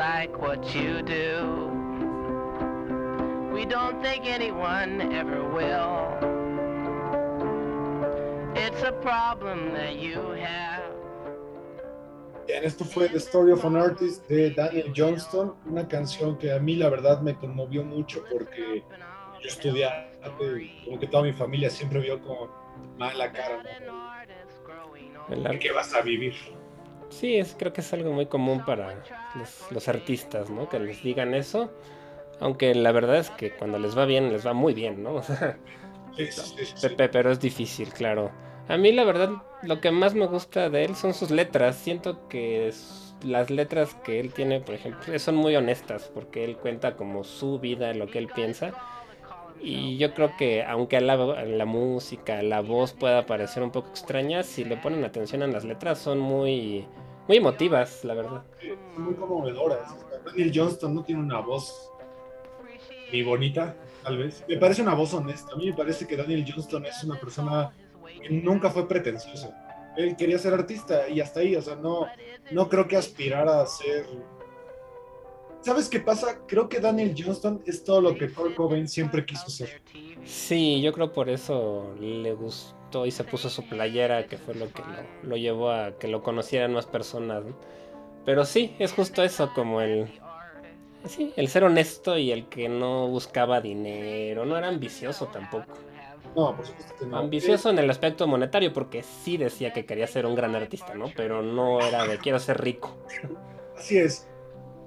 like 0.00 0.34
what 0.40 0.74
you 0.74 1.02
do. 1.02 1.68
We 3.52 3.66
don't 3.66 4.00
think 4.00 4.24
anyone 4.24 5.12
ever 5.12 5.40
will. 5.44 5.94
It's 8.56 8.82
a 8.82 8.92
problem 8.92 9.74
that 9.74 9.96
you 9.96 10.18
have. 10.40 10.84
Bien, 12.46 12.64
esto 12.64 12.84
fue 12.86 13.10
The 13.10 13.20
Story 13.20 13.52
of 13.52 13.62
an 13.66 13.76
Artist 13.76 14.26
de 14.26 14.50
Daniel 14.50 14.90
Johnston, 14.96 15.54
una 15.66 15.86
canción 15.86 16.38
que 16.38 16.50
a 16.50 16.58
mí 16.58 16.76
la 16.76 16.88
verdad 16.88 17.20
me 17.20 17.34
conmovió 17.34 17.84
mucho 17.84 18.24
porque 18.32 18.82
yo 19.42 19.48
estudiaba, 19.48 20.06
como 20.84 20.98
que 20.98 21.06
toda 21.08 21.24
mi 21.24 21.34
familia 21.34 21.68
siempre 21.68 22.00
vio 22.00 22.22
con 22.22 22.48
mala 22.96 23.30
cara, 23.30 23.62
¿no? 23.84 24.10
El 25.28 25.42
¿De 25.42 25.48
arte. 25.48 25.58
qué 25.58 25.72
vas 25.72 25.94
a 25.94 26.00
vivir? 26.00 26.34
Sí, 27.10 27.36
es, 27.36 27.56
creo 27.58 27.72
que 27.72 27.80
es 27.80 27.92
algo 27.92 28.12
muy 28.12 28.26
común 28.26 28.64
para 28.64 29.04
los, 29.34 29.66
los 29.70 29.88
artistas, 29.88 30.48
¿no? 30.50 30.68
Que 30.68 30.78
les 30.78 31.02
digan 31.02 31.34
eso. 31.34 31.70
Aunque 32.40 32.74
la 32.74 32.92
verdad 32.92 33.18
es 33.18 33.30
que 33.30 33.52
cuando 33.56 33.78
les 33.78 33.96
va 33.98 34.06
bien, 34.06 34.32
les 34.32 34.46
va 34.46 34.52
muy 34.54 34.74
bien, 34.74 35.02
¿no? 35.02 35.14
O 35.16 35.22
sea, 35.22 35.58
Sí, 36.16 36.26
sí, 36.32 36.66
sí, 36.66 36.66
sí. 36.76 36.88
Pepe, 36.88 37.08
pero 37.08 37.30
es 37.32 37.40
difícil, 37.40 37.92
claro. 37.92 38.32
A 38.68 38.76
mí 38.76 38.92
la 38.92 39.04
verdad, 39.04 39.30
lo 39.62 39.80
que 39.80 39.90
más 39.92 40.14
me 40.14 40.26
gusta 40.26 40.70
de 40.70 40.84
él 40.84 40.96
son 40.96 41.14
sus 41.14 41.30
letras. 41.30 41.76
Siento 41.76 42.28
que 42.28 42.68
es- 42.68 43.14
las 43.22 43.50
letras 43.50 43.94
que 44.04 44.20
él 44.20 44.32
tiene, 44.34 44.60
por 44.60 44.74
ejemplo, 44.74 45.18
son 45.18 45.36
muy 45.36 45.56
honestas, 45.56 46.10
porque 46.14 46.44
él 46.44 46.56
cuenta 46.58 46.96
como 46.96 47.24
su 47.24 47.58
vida, 47.60 47.94
lo 47.94 48.08
que 48.10 48.18
él 48.18 48.28
piensa. 48.28 48.74
Y 49.62 49.98
yo 49.98 50.14
creo 50.14 50.36
que 50.38 50.64
aunque 50.64 50.96
a 50.96 51.00
la, 51.00 51.44
la 51.44 51.64
música, 51.66 52.42
la 52.42 52.60
voz 52.60 52.92
pueda 52.92 53.26
parecer 53.26 53.62
un 53.62 53.70
poco 53.70 53.90
extraña, 53.90 54.42
si 54.42 54.64
le 54.64 54.76
ponen 54.76 55.04
atención 55.04 55.42
a 55.42 55.46
las 55.46 55.64
letras 55.64 55.98
son 55.98 56.18
muy, 56.18 56.86
muy 57.28 57.36
emotivas, 57.36 58.04
la 58.04 58.14
verdad. 58.14 58.42
Son 58.94 59.04
muy 59.04 59.14
conmovedoras. 59.14 59.94
Daniel 60.24 60.52
Johnston 60.54 60.94
no 60.94 61.04
tiene 61.04 61.20
una 61.22 61.40
voz 61.40 61.90
ni 63.12 63.22
bonita, 63.22 63.76
tal 64.02 64.18
vez. 64.18 64.44
Me 64.48 64.56
parece 64.56 64.82
una 64.82 64.94
voz 64.94 65.12
honesta. 65.14 65.52
A 65.52 65.56
mí 65.56 65.66
me 65.66 65.76
parece 65.76 66.06
que 66.06 66.16
Daniel 66.16 66.44
Johnston 66.46 66.86
es 66.86 67.04
una 67.04 67.18
persona 67.18 67.72
que 68.22 68.30
nunca 68.30 68.70
fue 68.70 68.88
pretencioso. 68.88 69.52
Él 69.96 70.16
quería 70.16 70.38
ser 70.38 70.54
artista 70.54 71.08
y 71.08 71.20
hasta 71.20 71.40
ahí, 71.40 71.56
o 71.56 71.62
sea, 71.62 71.74
no, 71.76 72.06
no 72.50 72.68
creo 72.68 72.86
que 72.86 72.96
aspirara 72.96 73.60
a 73.60 73.66
ser... 73.66 74.06
¿Sabes 75.62 75.88
qué 75.88 76.00
pasa? 76.00 76.40
Creo 76.46 76.68
que 76.68 76.80
Daniel 76.80 77.14
Johnston 77.16 77.62
es 77.66 77.84
todo 77.84 78.00
lo 78.00 78.14
que 78.14 78.32
Kurt 78.32 78.54
Cobain 78.54 78.88
siempre 78.88 79.26
quiso 79.26 79.50
ser. 79.50 79.82
Sí, 80.24 80.80
yo 80.80 80.92
creo 80.92 81.12
por 81.12 81.28
eso 81.28 81.94
le 82.00 82.32
gustó 82.32 83.04
y 83.06 83.10
se 83.10 83.24
puso 83.24 83.50
su 83.50 83.68
playera, 83.68 84.26
que 84.26 84.38
fue 84.38 84.54
lo 84.54 84.72
que 84.72 84.82
lo, 84.82 85.28
lo 85.28 85.36
llevó 85.36 85.70
a 85.70 85.98
que 85.98 86.08
lo 86.08 86.22
conocieran 86.22 86.72
más 86.72 86.86
personas. 86.86 87.44
¿no? 87.44 87.54
Pero 88.24 88.44
sí, 88.44 88.74
es 88.78 88.92
justo 88.92 89.22
eso, 89.22 89.52
como 89.54 89.80
el... 89.80 90.08
Sí, 91.06 91.32
el 91.36 91.48
ser 91.48 91.64
honesto 91.64 92.18
y 92.18 92.30
el 92.30 92.48
que 92.48 92.68
no 92.68 93.08
buscaba 93.08 93.60
dinero, 93.62 94.44
no 94.44 94.58
era 94.58 94.68
ambicioso 94.68 95.26
tampoco. 95.28 95.72
No, 96.36 96.54
por 96.54 96.66
supuesto 96.66 96.94
que 96.98 97.06
no. 97.06 97.18
Ambicioso 97.18 97.70
en 97.70 97.78
el 97.78 97.88
aspecto 97.90 98.26
monetario, 98.26 98.72
porque 98.72 99.02
sí 99.02 99.36
decía 99.36 99.72
que 99.72 99.86
quería 99.86 100.06
ser 100.06 100.26
un 100.26 100.34
gran 100.34 100.54
artista, 100.54 100.94
¿no? 100.94 101.06
Pero 101.16 101.42
no 101.42 101.80
era 101.80 102.06
de 102.06 102.18
quiero 102.18 102.38
ser 102.38 102.60
rico. 102.60 102.96
Así 103.76 103.98
es. 103.98 104.29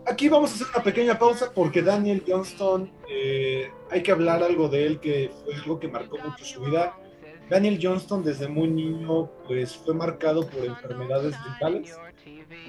Aquí 0.05 0.27
vamos 0.27 0.51
a 0.51 0.55
hacer 0.55 0.67
una 0.75 0.83
pequeña 0.83 1.17
pausa 1.17 1.51
porque 1.53 1.81
Daniel 1.81 2.23
Johnston, 2.27 2.91
eh, 3.09 3.71
hay 3.89 4.03
que 4.03 4.11
hablar 4.11 4.43
algo 4.43 4.67
de 4.67 4.85
él 4.85 4.99
que 4.99 5.31
fue 5.43 5.55
algo 5.55 5.79
que 5.79 5.87
marcó 5.87 6.17
mucho 6.17 6.43
su 6.43 6.61
vida. 6.61 6.97
Daniel 7.49 7.79
Johnston 7.81 8.23
desde 8.23 8.47
muy 8.49 8.67
niño 8.67 9.29
pues 9.47 9.77
fue 9.77 9.93
marcado 9.93 10.45
por 10.47 10.65
enfermedades 10.65 11.35
mentales. 11.47 11.97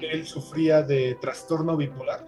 Él 0.01 0.25
sufría 0.25 0.81
de 0.81 1.15
trastorno 1.15 1.75
bipolar 1.75 2.25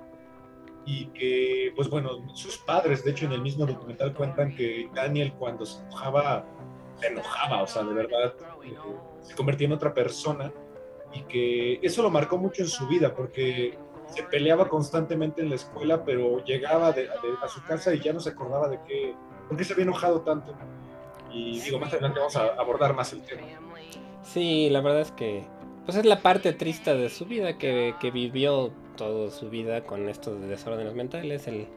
y 0.86 1.08
que 1.08 1.72
pues 1.76 1.90
bueno, 1.90 2.28
sus 2.36 2.58
padres 2.58 3.04
de 3.06 3.12
hecho 3.12 3.26
en 3.26 3.34
el 3.34 3.42
mismo 3.42 3.66
documental 3.66 4.14
cuentan 4.14 4.56
que 4.56 4.90
Daniel 4.94 5.34
cuando 5.40 5.66
se 5.66 5.82
enojaba, 5.84 6.46
se 7.00 7.08
enojaba, 7.08 7.62
o 7.62 7.68
sea, 7.68 7.84
de 7.84 7.94
verdad 7.94 8.34
eh, 8.66 8.76
se 9.22 9.36
convertía 9.36 9.68
en 9.68 9.74
otra 9.74 9.94
persona 9.94 10.52
y 11.14 11.22
que 11.24 11.80
eso 11.82 12.04
lo 12.04 12.10
marcó 12.10 12.38
mucho 12.38 12.62
en 12.62 12.68
su 12.68 12.88
vida 12.88 13.14
porque 13.16 13.78
se 14.08 14.24
peleaba 14.24 14.70
constantemente 14.70 15.42
en 15.42 15.50
la 15.50 15.56
escuela, 15.56 16.04
pero 16.04 16.44
llegaba 16.44 16.90
a 16.90 17.48
su 17.48 17.64
casa 17.64 17.94
y 17.94 18.00
ya 18.00 18.14
no 18.14 18.20
se 18.20 18.30
acordaba 18.30 18.68
de 18.68 18.80
qué, 18.88 19.16
por 19.48 19.58
qué 19.58 19.64
se 19.64 19.74
había 19.74 19.84
enojado 19.84 20.22
tanto. 20.22 20.54
Y 21.32 21.60
digo, 21.60 21.80
más 21.80 21.92
adelante 21.94 22.20
vamos 22.20 22.36
a 22.36 22.48
abordar 22.58 22.94
más 22.94 23.14
el 23.14 23.22
tema. 23.22 23.42
Sí, 24.24 24.70
la 24.70 24.82
verdad 24.82 25.02
es 25.02 25.12
que 25.12 25.46
pues 25.86 25.98
es 25.98 26.06
la 26.06 26.20
parte 26.22 26.52
triste 26.52 26.94
de 26.96 27.10
su 27.10 27.26
vida 27.26 27.58
que, 27.58 27.96
que 28.02 28.12
vivió 28.12 28.72
toda 28.98 29.32
su 29.32 29.50
vida 29.50 29.86
con 29.86 30.10
estos 30.10 30.42
desórdenes 30.42 30.94
mentales, 30.94 31.48
el 31.48 31.68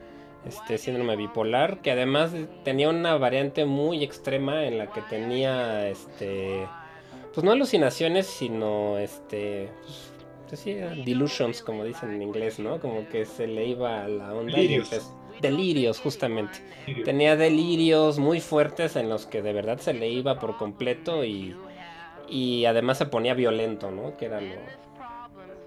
este 0.45 0.79
síndrome 0.79 1.17
bipolar, 1.17 1.81
que 1.83 1.91
además 1.91 2.33
tenía 2.65 2.89
una 2.89 3.17
variante 3.17 3.67
muy 3.67 4.03
extrema 4.03 4.65
en 4.65 4.79
la 4.79 4.91
que 4.91 5.03
tenía 5.03 5.89
este 5.89 6.67
pues 7.35 7.45
no 7.45 7.53
alucinaciones, 7.53 8.27
sino 8.27 8.99
este 8.99 9.71
pues, 9.83 10.13
pues 10.50 10.61
sí, 10.61 10.75
delusions 11.04 11.62
como 11.62 11.85
dicen 11.85 12.11
en 12.12 12.23
inglés, 12.23 12.59
¿no? 12.59 12.78
Como 12.80 13.09
que 13.09 13.25
se 13.25 13.47
le 13.47 13.66
iba 13.66 14.04
a 14.04 14.09
la 14.09 14.35
onda 14.35 14.52
y 14.52 14.62
Delirios. 14.62 14.92
empezó- 14.92 15.16
delirios 15.40 16.00
justamente. 16.00 16.59
Tenía 17.04 17.35
delirios 17.37 18.19
muy 18.19 18.40
fuertes 18.40 18.97
en 18.97 19.09
los 19.09 19.26
que 19.26 19.40
de 19.40 19.52
verdad 19.54 19.78
se 19.78 19.95
le 19.95 20.09
iba 20.11 20.38
por 20.38 20.57
completo 20.59 21.25
y, 21.25 21.57
y 22.28 22.66
además 22.66 22.99
se 22.99 23.07
ponía 23.07 23.33
violento, 23.35 23.90
¿no? 23.90 24.16
Que 24.19 24.26
era 24.26 24.40
lo... 24.40 24.54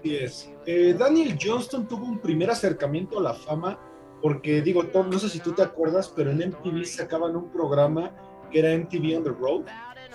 Así 0.00 0.16
es. 0.16 0.52
Eh, 0.66 0.94
Daniel 0.96 1.36
Johnston 1.42 1.88
tuvo 1.88 2.04
un 2.06 2.18
primer 2.20 2.50
acercamiento 2.50 3.18
a 3.18 3.22
la 3.22 3.34
fama 3.34 3.78
porque, 4.22 4.62
digo, 4.62 4.86
Tom, 4.86 5.10
no 5.10 5.18
sé 5.18 5.28
si 5.28 5.40
tú 5.40 5.52
te 5.52 5.62
acuerdas, 5.62 6.12
pero 6.14 6.30
en 6.30 6.38
MTV 6.38 6.84
sacaban 6.84 7.34
un 7.36 7.50
programa 7.50 8.12
que 8.50 8.60
era 8.60 8.72
MTV 8.76 9.16
on 9.18 9.24
the 9.24 9.30
Road, 9.30 9.64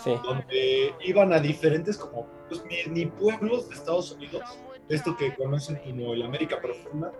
Sí, 0.04 0.12
donde 0.24 0.94
iban 1.02 1.34
a 1.34 1.40
diferentes 1.40 1.98
como 1.98 2.28
pues, 2.48 2.64
ni, 2.90 3.06
pueblos 3.06 3.70
de 3.70 3.76
Estados 3.76 4.14
Unidos, 4.14 4.44
esto 4.88 5.16
que 5.18 5.36
conocen 5.36 5.78
como 5.78 6.14
el 6.14 6.24
América 6.24 6.60
Profunda, 6.62 7.12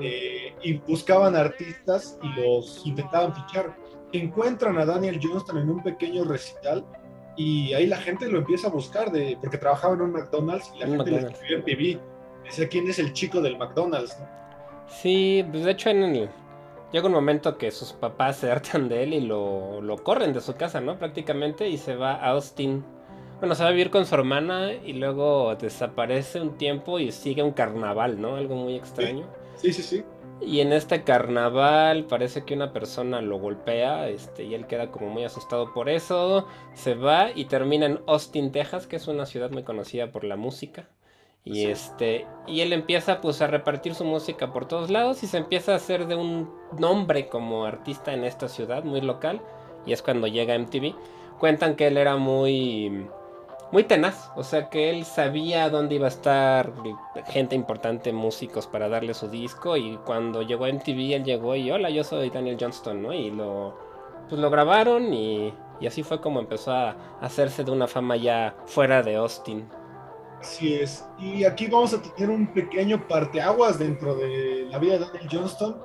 eh, 0.00 0.54
y 0.62 0.78
buscaban 0.78 1.36
artistas 1.36 2.18
y 2.22 2.40
los 2.40 2.84
intentaban 2.86 3.34
fichar. 3.34 3.76
Encuentran 4.12 4.78
a 4.78 4.84
Daniel 4.84 5.20
Johnston 5.22 5.58
en 5.58 5.70
un 5.70 5.82
pequeño 5.82 6.24
recital 6.24 6.84
y 7.36 7.72
ahí 7.74 7.86
la 7.86 7.96
gente 7.96 8.28
lo 8.28 8.38
empieza 8.38 8.68
a 8.68 8.70
buscar 8.70 9.12
de, 9.12 9.38
porque 9.40 9.58
trabajaba 9.58 9.94
en 9.94 10.02
un 10.02 10.12
McDonald's 10.12 10.72
y 10.74 10.80
la 10.80 10.86
Un 10.86 10.92
gente 10.96 11.10
McDonald's. 11.12 11.24
le 11.24 11.32
escribió 11.32 11.56
en 11.58 11.64
TV. 11.64 12.00
Decía, 12.44 12.68
¿quién 12.68 12.88
es 12.88 12.98
el 12.98 13.12
chico 13.12 13.40
del 13.40 13.56
McDonald's? 13.56 14.18
no? 14.18 14.28
Sí, 14.88 15.44
pues 15.50 15.64
de 15.64 15.70
hecho 15.70 15.90
en 15.90 16.02
el... 16.02 16.30
llega 16.92 17.06
un 17.06 17.12
momento 17.12 17.58
que 17.58 17.70
sus 17.70 17.92
papás 17.92 18.36
se 18.36 18.50
hartan 18.50 18.88
de 18.88 19.02
él 19.02 19.14
y 19.14 19.20
lo, 19.20 19.80
lo 19.80 19.96
corren 20.02 20.32
de 20.32 20.40
su 20.40 20.54
casa, 20.54 20.80
¿no? 20.80 20.98
Prácticamente 20.98 21.68
y 21.68 21.78
se 21.78 21.96
va 21.96 22.12
a 22.14 22.30
Austin. 22.30 22.84
Bueno, 23.38 23.54
se 23.54 23.62
va 23.62 23.70
a 23.70 23.72
vivir 23.72 23.90
con 23.90 24.04
su 24.04 24.14
hermana 24.14 24.72
y 24.72 24.92
luego 24.92 25.54
desaparece 25.56 26.40
un 26.40 26.58
tiempo 26.58 26.98
y 26.98 27.10
sigue 27.10 27.42
un 27.42 27.52
carnaval, 27.52 28.20
¿no? 28.20 28.36
Algo 28.36 28.54
muy 28.54 28.76
extraño. 28.76 29.26
Sí, 29.56 29.72
sí, 29.72 29.82
sí. 29.82 30.04
Y 30.42 30.60
en 30.60 30.72
este 30.72 31.04
carnaval 31.04 32.04
parece 32.04 32.44
que 32.44 32.54
una 32.54 32.72
persona 32.72 33.20
lo 33.20 33.38
golpea 33.38 34.08
este, 34.08 34.44
y 34.44 34.54
él 34.54 34.66
queda 34.66 34.90
como 34.90 35.08
muy 35.08 35.24
asustado 35.24 35.72
por 35.72 35.88
eso. 35.88 36.46
Se 36.72 36.94
va 36.94 37.30
y 37.34 37.44
termina 37.46 37.86
en 37.86 38.00
Austin, 38.06 38.50
Texas, 38.50 38.86
que 38.86 38.96
es 38.96 39.06
una 39.06 39.26
ciudad 39.26 39.50
muy 39.50 39.64
conocida 39.64 40.10
por 40.10 40.24
la 40.24 40.36
música. 40.36 40.88
Y 41.44 41.66
este 41.66 42.26
y 42.46 42.60
él 42.60 42.72
empieza 42.72 43.20
pues 43.20 43.40
a 43.40 43.46
repartir 43.46 43.94
su 43.94 44.04
música 44.04 44.52
por 44.52 44.66
todos 44.66 44.90
lados 44.90 45.22
y 45.22 45.26
se 45.26 45.38
empieza 45.38 45.72
a 45.72 45.76
hacer 45.76 46.06
de 46.06 46.14
un 46.14 46.50
nombre 46.78 47.28
como 47.28 47.64
artista 47.64 48.12
en 48.12 48.24
esta 48.24 48.48
ciudad 48.48 48.84
muy 48.84 49.00
local 49.00 49.40
y 49.86 49.92
es 49.92 50.02
cuando 50.02 50.26
llega 50.26 50.58
MTV. 50.58 50.94
Cuentan 51.38 51.76
que 51.76 51.86
él 51.86 51.96
era 51.96 52.16
muy 52.16 53.08
muy 53.72 53.84
tenaz, 53.84 54.30
o 54.36 54.42
sea 54.42 54.68
que 54.68 54.90
él 54.90 55.04
sabía 55.04 55.70
dónde 55.70 55.94
iba 55.94 56.06
a 56.06 56.08
estar 56.08 56.72
gente 57.28 57.54
importante, 57.54 58.12
músicos 58.12 58.66
para 58.66 58.88
darle 58.88 59.14
su 59.14 59.28
disco 59.28 59.76
y 59.76 59.96
cuando 60.04 60.42
llegó 60.42 60.64
a 60.64 60.72
MTV 60.72 61.14
él 61.14 61.24
llegó 61.24 61.54
y 61.54 61.70
hola, 61.70 61.88
yo 61.88 62.04
soy 62.04 62.30
Daniel 62.30 62.58
Johnston, 62.60 63.00
¿no? 63.00 63.12
Y 63.14 63.30
lo 63.30 63.74
pues 64.28 64.40
lo 64.40 64.50
grabaron 64.50 65.12
y, 65.14 65.54
y 65.80 65.86
así 65.86 66.02
fue 66.02 66.20
como 66.20 66.40
empezó 66.40 66.72
a 66.72 66.96
hacerse 67.20 67.64
de 67.64 67.70
una 67.70 67.86
fama 67.86 68.16
ya 68.16 68.54
fuera 68.66 69.02
de 69.02 69.16
Austin. 69.16 69.68
Así 70.40 70.74
es. 70.74 71.04
Y 71.18 71.44
aquí 71.44 71.66
vamos 71.66 71.92
a 71.92 72.00
tener 72.00 72.30
un 72.30 72.46
pequeño 72.46 73.06
parteaguas 73.06 73.78
dentro 73.78 74.14
de 74.14 74.66
la 74.70 74.78
vida 74.78 74.94
de 74.94 75.00
Daniel 75.00 75.28
Johnston. 75.30 75.76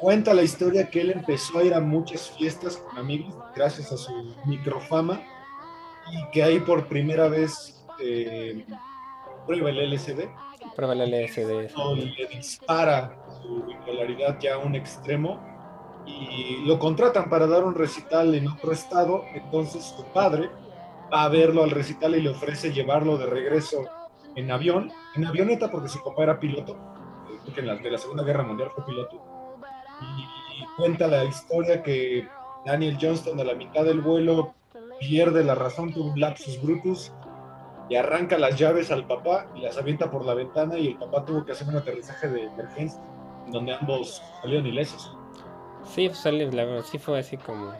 Cuenta 0.00 0.34
la 0.34 0.42
historia 0.42 0.90
que 0.90 1.00
él 1.00 1.12
empezó 1.12 1.58
a 1.58 1.62
ir 1.62 1.72
a 1.72 1.80
muchas 1.80 2.30
fiestas 2.30 2.76
con 2.76 2.98
amigos 2.98 3.34
gracias 3.54 3.92
a 3.92 3.96
su 3.96 4.12
microfama 4.44 5.22
y 6.10 6.30
que 6.32 6.42
ahí 6.42 6.58
por 6.58 6.88
primera 6.88 7.28
vez 7.28 7.84
eh, 8.00 8.66
prueba 9.46 9.70
el 9.70 9.94
LSD. 9.94 10.28
Prueba 10.74 10.94
el 10.94 11.10
LSD. 11.10 11.74
No, 11.76 11.94
le 11.94 12.26
dispara 12.26 13.16
su 13.40 13.62
bipolaridad 13.62 14.38
ya 14.40 14.54
a 14.54 14.58
un 14.58 14.74
extremo 14.74 15.40
y 16.04 16.64
lo 16.66 16.78
contratan 16.78 17.30
para 17.30 17.46
dar 17.46 17.64
un 17.64 17.74
recital 17.74 18.34
en 18.34 18.48
otro 18.48 18.72
estado. 18.72 19.24
Entonces 19.34 19.84
su 19.84 20.04
padre 20.06 20.50
a 21.14 21.28
verlo 21.28 21.62
al 21.62 21.70
recital 21.70 22.16
y 22.16 22.22
le 22.22 22.30
ofrece 22.30 22.72
llevarlo 22.72 23.16
de 23.16 23.26
regreso 23.26 23.84
en 24.34 24.50
avión, 24.50 24.90
en 25.14 25.24
avioneta 25.24 25.70
porque 25.70 25.88
su 25.88 26.02
papá 26.02 26.24
era 26.24 26.40
piloto, 26.40 26.72
eh, 26.72 27.38
porque 27.44 27.60
en 27.60 27.68
la, 27.68 27.76
de 27.76 27.88
la 27.88 27.98
Segunda 27.98 28.24
Guerra 28.24 28.42
Mundial 28.42 28.70
fue 28.74 28.84
piloto. 28.84 29.22
Y, 30.00 30.34
cuenta 30.76 31.06
la 31.06 31.24
historia 31.24 31.84
que 31.84 32.26
Daniel 32.66 32.98
Johnston 33.00 33.38
a 33.38 33.44
la 33.44 33.54
mitad 33.54 33.84
del 33.84 34.00
vuelo 34.00 34.54
pierde 34.98 35.44
la 35.44 35.54
razón, 35.54 35.92
tuvo 35.92 36.10
un 36.10 36.18
lapsus 36.18 36.60
brutus 36.60 37.12
y 37.88 37.94
arranca 37.94 38.36
las 38.36 38.58
llaves 38.58 38.90
al 38.90 39.06
papá 39.06 39.46
y 39.54 39.60
las 39.60 39.78
avienta 39.78 40.10
por 40.10 40.24
la 40.24 40.34
ventana 40.34 40.76
y 40.78 40.88
el 40.88 40.96
papá 40.96 41.24
tuvo 41.24 41.44
que 41.44 41.52
hacer 41.52 41.68
un 41.68 41.76
aterrizaje 41.76 42.28
de 42.28 42.42
emergencia 42.42 43.00
donde 43.52 43.72
ambos 43.72 44.20
salieron 44.42 44.66
ilesos. 44.66 45.16
Sí, 45.84 46.08
pues, 46.08 46.86
sí 46.86 46.98
fue 46.98 47.20
así 47.20 47.36
como... 47.36 47.72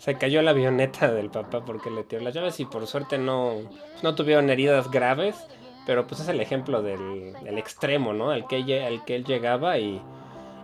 Se 0.00 0.14
cayó 0.14 0.40
la 0.40 0.52
avioneta 0.52 1.12
del 1.12 1.28
papá 1.28 1.62
porque 1.64 1.90
le 1.90 2.04
tiró 2.04 2.22
las 2.22 2.32
llaves 2.32 2.58
y 2.58 2.64
por 2.64 2.86
suerte 2.86 3.18
no, 3.18 3.56
no 4.02 4.14
tuvieron 4.14 4.48
heridas 4.48 4.90
graves, 4.90 5.36
pero 5.84 6.06
pues 6.06 6.22
es 6.22 6.28
el 6.28 6.40
ejemplo 6.40 6.80
del, 6.80 7.34
del 7.44 7.58
extremo, 7.58 8.14
¿no? 8.14 8.30
Al 8.30 8.46
que, 8.46 8.82
al 8.82 9.04
que 9.04 9.14
él 9.16 9.24
llegaba 9.24 9.76
y, 9.78 10.00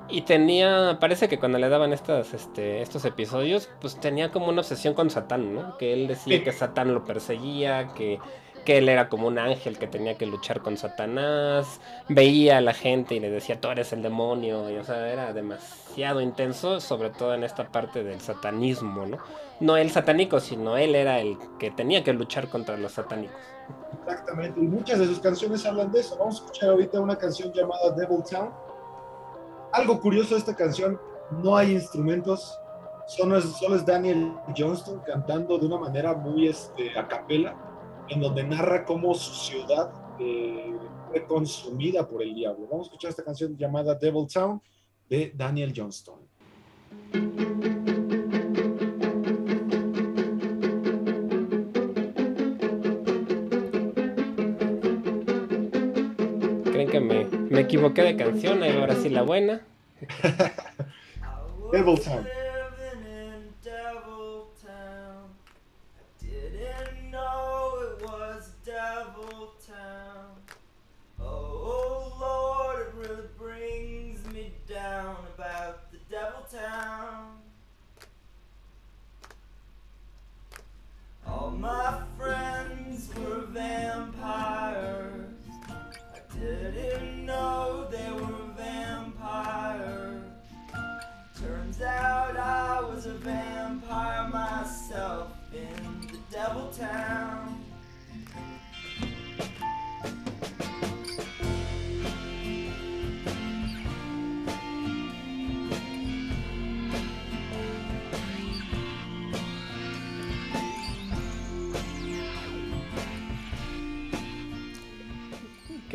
y 0.09 0.23
tenía, 0.23 0.97
parece 1.01 1.29
que 1.29 1.39
cuando 1.39 1.59
le 1.59 1.69
daban 1.69 1.93
estas, 1.93 2.33
este, 2.33 2.81
estos 2.81 3.05
episodios, 3.05 3.69
pues 3.83 4.01
tenía 4.01 4.31
como 4.31 4.49
una 4.49 4.63
obsesión 4.63 4.95
con 4.95 5.11
Satán, 5.11 5.55
¿no? 5.55 5.77
Que 5.77 5.93
él 5.93 6.07
decía 6.09 6.39
Sí. 6.39 6.43
que 6.43 6.53
Satán 6.53 6.95
lo 6.95 7.05
perseguía, 7.05 7.89
que, 7.95 8.19
que 8.67 8.77
él 8.77 8.91
era 8.91 9.09
como 9.09 9.29
un 9.29 9.39
ángel 9.39 9.79
que 9.79 9.87
tenía 9.87 10.19
que 10.19 10.27
luchar 10.27 10.61
con 10.61 10.77
Satanás, 10.77 11.81
veía 12.09 12.59
a 12.59 12.61
la 12.61 12.75
gente 12.75 13.15
y 13.15 13.21
le 13.21 13.31
decía, 13.31 13.59
tú 13.59 13.69
eres 13.69 13.95
el 13.95 14.03
demonio, 14.03 14.69
y 14.69 14.77
o 14.77 14.95
era 14.95 15.33
demasiado 15.33 16.21
intenso, 16.21 16.81
sobre 16.81 17.09
todo 17.09 17.33
en 17.33 17.45
esta 17.45 17.69
parte 17.69 18.05
del 18.05 18.21
satanismo, 18.21 19.07
¿no? 19.07 19.17
No 19.61 19.79
el 19.79 19.91
satánico, 19.91 20.41
sino 20.41 20.77
él 20.77 20.95
era 20.95 21.21
el 21.21 21.39
que 21.59 21.71
tenía 21.71 22.05
que 22.05 22.13
luchar 22.13 22.49
contra 22.49 22.77
los 22.77 22.93
satánicos. 22.93 23.41
Exactamente, 24.01 24.61
y 24.61 24.65
muchas 24.65 24.99
de 24.99 25.07
sus 25.07 25.21
canciones 25.21 25.65
hablan 25.65 25.91
de 25.93 26.01
eso. 26.01 26.17
Vamos 26.19 26.35
a 26.35 26.45
escuchar 26.45 26.71
ahorita 26.71 27.01
una 27.01 27.17
canción 27.17 27.53
llamada 27.55 27.91
Devil 27.97 28.23
Town. 28.31 28.51
Algo 29.73 30.01
curioso 30.01 30.35
de 30.35 30.41
esta 30.41 30.55
canción, 30.55 31.01
no 31.43 31.57
hay 31.57 31.73
instrumentos, 31.73 32.59
solo 33.07 33.39
es, 33.39 33.45
solo 33.45 33.77
es 33.77 33.87
Daniel 33.87 34.33
Johnston 34.57 35.01
cantando 35.07 35.59
de 35.59 35.67
una 35.67 35.79
manera 35.79 36.15
muy 36.15 36.49
este, 36.49 36.97
a 36.99 37.07
capela, 37.07 37.55
en 38.09 38.21
donde 38.21 38.45
narra 38.45 38.85
cómo 38.85 39.15
su 39.15 39.35
ciudad 39.35 39.91
eh, 40.19 40.75
fue 41.09 41.27
consumida 41.27 42.07
por 42.09 42.23
el 42.23 42.35
diablo. 42.35 42.67
Vamos 42.71 42.87
a 42.87 42.89
escuchar 42.89 43.11
esta 43.11 43.25
canción 43.25 43.57
llamada 43.57 43.95
Devil 43.95 44.27
Town 44.33 44.61
de 45.09 45.33
Daniel 45.35 45.73
Johnston. 45.75 46.21
Creen 56.65 56.91
que 56.91 57.01
me, 57.01 57.25
me 57.25 57.61
equivoqué 57.61 58.03
de 58.03 58.17
canción, 58.17 58.63
ahora 58.63 58.95
sí 58.97 59.09
la 59.09 59.23
buena. 59.23 59.67
Devil 61.73 62.01
Town. 62.01 62.46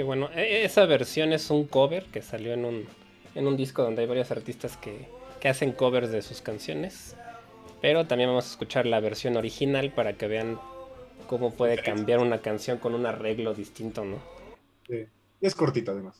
Que 0.02 0.06
bueno, 0.06 0.32
e- 0.34 0.66
esa 0.66 0.88
versión 0.88 1.32
es 1.32 1.52
un 1.52 1.68
cover 1.68 2.06
que 2.06 2.24
salió 2.24 2.54
en 2.54 2.66
un, 2.66 2.88
en 3.36 3.46
un 3.46 3.56
disco 3.56 3.84
donde 3.84 4.02
hay 4.02 4.08
varios 4.08 4.32
artistas 4.32 4.76
que, 4.76 5.08
que 5.40 5.48
hacen 5.48 5.74
covers 5.74 6.10
de 6.10 6.24
sus 6.24 6.42
canciones. 6.42 7.16
Pero 7.84 8.08
también 8.08 8.28
vamos 8.32 8.48
a 8.48 8.50
escuchar 8.50 8.88
la 8.88 9.00
versión 9.00 9.38
original 9.38 9.92
para 9.92 10.14
que 10.14 10.26
vean 10.26 10.60
cómo 11.28 11.54
puede 11.54 11.78
cambiar 11.84 12.18
una 12.18 12.42
canción 12.42 12.80
con 12.80 12.96
un 12.96 13.06
arreglo 13.06 13.54
distinto, 13.54 14.04
¿no? 14.04 14.18
Sí. 14.88 15.06
Y 15.40 15.46
es 15.46 15.54
cortita 15.54 15.92
además. 15.92 16.20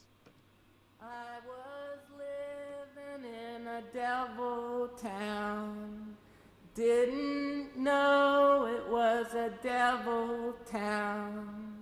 I 1.00 1.40
was 1.48 2.04
living 2.20 3.26
in 3.26 3.68
a 3.68 3.82
devil 3.92 4.92
town. 5.02 6.16
Didn't 6.76 7.74
know 7.78 8.68
it 8.68 8.88
was 8.92 9.34
a 9.34 9.50
devil 9.64 10.54
town. 10.72 11.81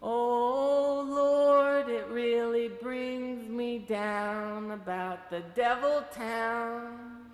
Oh 0.00 1.04
Lord, 1.08 1.88
it 1.88 2.06
really 2.08 2.68
brings 2.68 3.48
me 3.48 3.78
down 3.78 4.70
about 4.70 5.30
the 5.30 5.42
devil 5.54 6.04
town. 6.12 7.26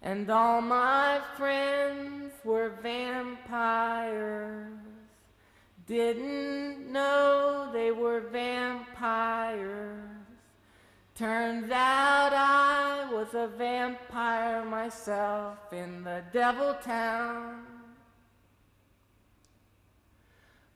And 0.00 0.28
all 0.30 0.60
my 0.60 1.20
friends 1.36 2.32
were 2.44 2.72
vampires. 2.82 4.72
Didn't 5.86 6.90
know 6.90 7.70
they 7.72 7.90
were 7.90 8.20
vampires. 8.20 10.02
Turns 11.14 11.70
out 11.70 12.32
I 12.32 13.12
was 13.12 13.34
a 13.34 13.48
vampire 13.58 14.64
myself 14.64 15.72
in 15.72 16.02
the 16.02 16.22
devil 16.32 16.74
town. 16.82 17.71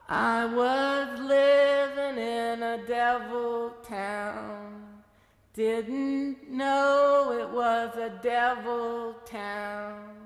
I 0.08 0.46
was 0.46 1.18
living 1.18 2.22
in 2.22 2.62
a 2.62 2.86
devil 2.86 3.74
town. 3.82 5.02
Didn't 5.52 6.48
know 6.48 7.32
it 7.32 7.50
was 7.50 7.96
a 7.96 8.10
devil 8.22 9.16
town. 9.24 10.16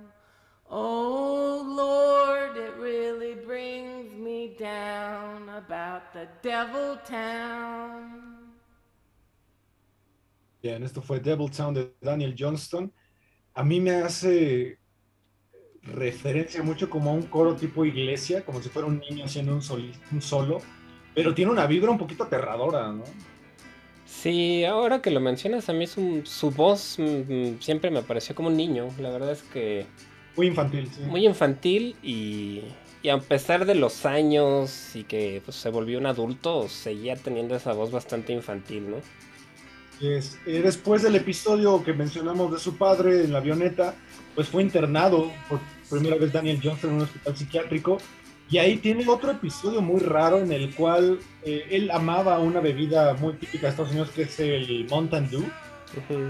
Oh 0.69 1.65
Lord, 1.67 2.59
it 2.59 2.77
really 2.77 3.35
brings 3.35 4.13
me 4.13 4.55
down 4.59 5.49
about 5.49 6.13
the 6.13 6.29
devil 6.43 6.99
town. 7.07 8.23
Bien, 10.63 10.83
esto 10.83 11.01
fue 11.01 11.21
Devil 11.21 11.49
Town 11.49 11.73
de 11.73 11.91
Daniel 12.03 12.35
Johnston. 12.37 12.93
A 13.55 13.63
mí 13.63 13.81
me 13.81 13.93
hace 13.93 14.80
referencia 15.93 16.63
mucho 16.63 16.89
como 16.91 17.11
a 17.11 17.15
un 17.15 17.23
coro 17.25 17.57
tipo 17.57 17.85
iglesia, 17.85 18.45
como 18.45 18.63
si 18.63 18.69
fuera 18.69 18.89
un 18.89 19.01
niño 19.01 19.25
haciendo 19.25 19.55
un, 19.55 19.63
soli- 19.63 19.93
un 20.13 20.23
solo, 20.23 20.59
pero 21.15 21.35
tiene 21.35 21.51
una 21.53 21.67
vibra 21.67 21.91
un 21.91 21.99
poquito 21.99 22.25
aterradora, 22.25 22.93
¿no? 22.93 23.05
Sí, 24.05 24.65
ahora 24.65 25.01
que 25.01 25.11
lo 25.11 25.21
mencionas, 25.21 25.69
a 25.69 25.73
mí 25.73 25.87
su, 25.87 26.23
su 26.25 26.51
voz 26.51 26.97
mm, 26.99 27.61
siempre 27.61 27.91
me 27.91 28.03
pareció 28.03 28.35
como 28.35 28.49
un 28.49 28.57
niño. 28.57 28.89
La 28.99 29.11
verdad 29.11 29.33
es 29.33 29.43
que 29.43 29.87
Muy 30.37 30.47
infantil, 30.49 30.91
sí. 30.93 31.01
muy 31.03 31.27
infantil 31.27 31.97
y, 32.03 32.63
y 33.03 33.09
a 33.09 33.19
pesar 33.19 33.67
de 33.67 33.75
los 33.77 34.07
años 34.07 34.95
y 34.97 35.05
que 35.05 35.43
pues, 35.45 35.57
se 35.57 35.71
volvió 35.71 35.99
un 35.99 36.07
adulto, 36.07 36.69
seguía 36.69 37.17
teniendo 37.17 37.55
esa 37.55 37.73
voz 37.73 37.91
bastante 37.93 38.33
infantil, 38.33 38.91
¿no? 38.91 38.97
Es- 40.01 40.39
eh, 40.47 40.61
después 40.63 41.03
del 41.03 41.15
episodio 41.17 41.83
que 41.85 41.93
mencionamos 41.93 42.53
de 42.53 42.59
su 42.59 42.77
padre 42.79 43.25
en 43.25 43.33
la 43.33 43.39
avioneta, 43.39 43.95
pues 44.35 44.49
fue 44.49 44.63
internado 44.63 45.31
por 45.49 45.61
primera 45.91 46.17
vez 46.17 46.33
Daniel 46.33 46.61
Johnston 46.63 46.91
en 46.91 46.97
un 46.97 47.03
hospital 47.03 47.37
psiquiátrico. 47.37 47.99
Y 48.49 48.59
ahí 48.59 48.79
tiene 48.79 49.07
otro 49.09 49.31
episodio 49.31 49.81
muy 49.81 50.01
raro 50.01 50.39
en 50.39 50.51
el 50.53 50.75
cual 50.75 51.21
eh, 51.45 51.67
él 51.71 51.91
amaba 51.93 52.39
una 52.41 52.61
bebida 52.61 53.15
muy 53.15 53.35
típica 53.35 53.67
de 53.67 53.71
Estados 53.71 53.91
Unidos 53.93 54.11
que 54.11 54.23
es 54.23 54.41
el 54.41 54.87
Mountain 54.91 55.31
Dew, 55.31 55.45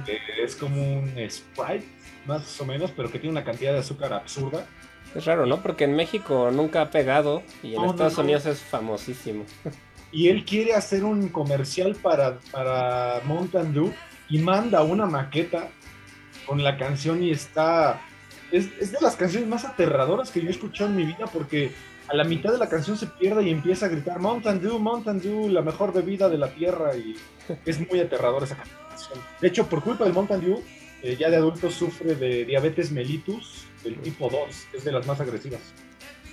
que 0.05 0.19
es 0.43 0.55
como 0.57 0.99
un 0.99 1.15
Sprite, 1.31 1.87
más 2.27 2.61
o 2.61 2.67
menos, 2.67 2.91
pero 2.95 3.11
que 3.11 3.19
tiene 3.19 3.33
una 3.33 3.45
cantidad 3.45 3.73
de 3.73 3.79
azúcar 3.79 4.13
absurda. 4.13 4.67
Es 5.15 5.25
raro, 5.25 5.47
¿no? 5.47 5.63
Porque 5.63 5.85
en 5.85 5.97
México 5.97 6.51
nunca 6.53 6.83
ha 6.83 6.91
pegado 6.91 7.43
y 7.63 7.69
en 7.69 7.77
No, 7.77 7.85
no, 7.87 7.91
Estados 7.93 8.19
no. 8.19 8.25
Unidos 8.25 8.45
es 8.47 8.61
famosísimo. 8.61 9.45
y 10.13 10.29
él 10.29 10.45
quiere 10.45 10.75
hacer 10.75 11.05
un 11.05 11.29
comercial 11.31 11.97
para, 12.03 12.39
para 12.53 13.23
Mountain 13.25 13.73
Dew 13.73 13.95
y 14.29 14.39
manda 14.39 14.83
una 14.83 15.07
maqueta 15.07 15.69
con 16.47 16.63
la 16.63 16.77
canción 16.77 17.23
y 17.23 17.31
está... 17.31 18.01
Es, 18.53 18.69
es 18.81 18.93
de 18.93 18.99
las 19.01 19.17
canciones 19.17 19.49
más 19.49 19.65
aterradoras 19.65 20.31
que 20.31 20.41
yo 20.41 20.49
he 20.49 20.51
escuchado 20.51 20.91
en 20.91 20.97
mi 20.97 21.05
vida 21.05 21.27
porque 21.33 21.73
a 22.11 22.17
la 22.17 22.25
mitad 22.25 22.53
de 22.53 22.59
la 22.59 22.69
canción 22.69 22.97
se 22.97 23.07
pierde 23.07 23.45
y 23.45 23.51
empieza 23.51 23.87
a 23.87 23.89
gritar 23.89 24.19
Mountain 24.19 24.61
Dew, 24.61 24.79
Mountain 24.79 25.21
Dew, 25.21 25.49
la 25.49 25.63
mejor 25.63 25.93
bebida 25.93 26.29
de 26.29 26.39
la 26.39 26.49
tierra 26.53 26.97
y 26.97 27.15
es 27.65 27.89
muy 27.89 28.01
aterrador 28.01 28.43
esa 28.43 28.57
canción. 28.57 29.19
De 29.41 29.49
hecho, 29.49 29.69
por 29.69 29.83
culpa 29.83 30.05
del 30.05 30.13
Mountain 30.13 30.41
Dew, 30.41 30.63
eh, 31.03 31.17
ya 31.19 31.31
de 31.31 31.37
adulto 31.37 31.71
sufre 31.71 32.17
de 32.17 32.45
diabetes 32.45 32.91
mellitus 32.91 33.65
del 33.85 33.97
tipo 34.01 34.29
2, 34.29 34.43
es 34.75 34.85
de 34.85 34.93
las 34.93 35.07
más 35.07 35.21
agresivas. 35.21 35.61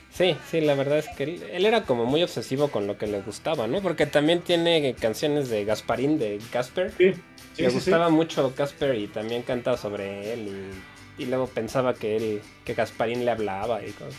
Sí, 0.10 0.36
sí, 0.50 0.62
la 0.62 0.74
verdad 0.74 0.98
es 0.98 1.08
que 1.16 1.24
él, 1.26 1.44
él 1.52 1.66
era 1.68 1.84
como 1.84 2.06
muy 2.06 2.24
obsesivo 2.24 2.70
con 2.70 2.88
lo 2.88 2.98
que 2.98 3.06
le 3.06 3.22
gustaba, 3.22 3.68
¿no? 3.68 3.82
Porque 3.84 4.08
también 4.08 4.42
tiene 4.42 4.96
canciones 4.96 5.48
de 5.50 5.64
Gasparín, 5.64 6.18
de 6.18 6.40
Casper. 6.52 6.92
Sí, 6.98 7.14
sí, 7.54 7.62
le 7.62 7.70
sí, 7.70 7.76
gustaba 7.76 8.10
mucho 8.10 8.56
Casper 8.56 8.96
y 8.96 9.08
también 9.08 9.44
cantaba 9.44 9.78
sobre 9.78 10.34
él 10.34 10.48
y, 10.48 10.97
y 11.18 11.26
luego 11.26 11.48
pensaba 11.48 11.94
que 11.94 12.42
que 12.66 12.74
Gasparín 12.74 13.26
le 13.26 13.32
hablaba 13.32 13.84
y 13.86 13.92
cosas. 13.92 14.16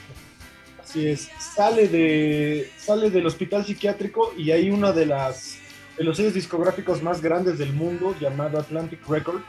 Así 0.89 1.07
es, 1.07 1.29
sale, 1.39 1.87
de, 1.87 2.71
sale 2.79 3.11
del 3.11 3.27
hospital 3.27 3.63
psiquiátrico 3.67 4.33
y 4.39 4.53
hay 4.53 4.71
uno 4.71 4.95
de, 4.95 5.05
las, 5.05 5.59
de 5.99 6.05
los 6.05 6.17
sellos 6.17 6.33
discográficos 6.33 7.03
más 7.03 7.21
grandes 7.21 7.59
del 7.59 7.75
mundo 7.75 8.17
llamado 8.19 8.59
Atlantic 8.59 9.07
Records. 9.07 9.45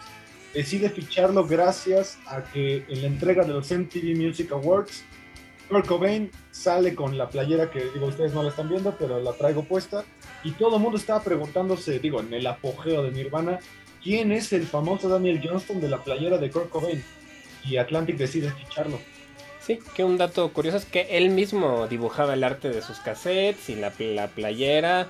Decide 0.53 0.89
ficharlo 0.89 1.47
gracias 1.47 2.17
a 2.25 2.43
que 2.43 2.83
en 2.89 3.01
la 3.01 3.07
entrega 3.07 3.45
de 3.45 3.53
los 3.53 3.71
MTV 3.71 4.17
Music 4.17 4.51
Awards, 4.51 5.05
Kurt 5.69 5.85
Cobain 5.85 6.29
sale 6.51 6.93
con 6.93 7.17
la 7.17 7.29
playera 7.29 7.71
que, 7.71 7.85
digo, 7.93 8.07
ustedes 8.07 8.33
no 8.33 8.43
la 8.43 8.49
están 8.49 8.67
viendo, 8.67 8.93
pero 8.99 9.21
la 9.21 9.31
traigo 9.31 9.63
puesta. 9.63 10.03
Y 10.43 10.51
todo 10.51 10.75
el 10.75 10.81
mundo 10.81 10.97
estaba 10.97 11.23
preguntándose, 11.23 11.99
digo, 11.99 12.19
en 12.19 12.33
el 12.33 12.47
apogeo 12.47 13.03
de 13.03 13.11
Nirvana, 13.11 13.59
¿quién 14.03 14.33
es 14.33 14.51
el 14.51 14.67
famoso 14.67 15.07
Daniel 15.07 15.39
Johnston 15.41 15.79
de 15.79 15.87
la 15.87 16.03
playera 16.03 16.37
de 16.37 16.49
Kurt 16.49 16.69
Cobain? 16.69 17.01
Y 17.65 17.77
Atlantic 17.77 18.17
decide 18.17 18.51
ficharlo. 18.51 18.99
Sí, 19.61 19.79
que 19.95 20.03
un 20.03 20.17
dato 20.17 20.51
curioso 20.53 20.77
es 20.77 20.85
que 20.85 21.17
él 21.17 21.29
mismo 21.29 21.87
dibujaba 21.87 22.33
el 22.33 22.43
arte 22.43 22.69
de 22.69 22.81
sus 22.81 22.99
cassettes 22.99 23.69
y 23.69 23.75
la, 23.75 23.93
la 23.99 24.27
playera. 24.27 25.07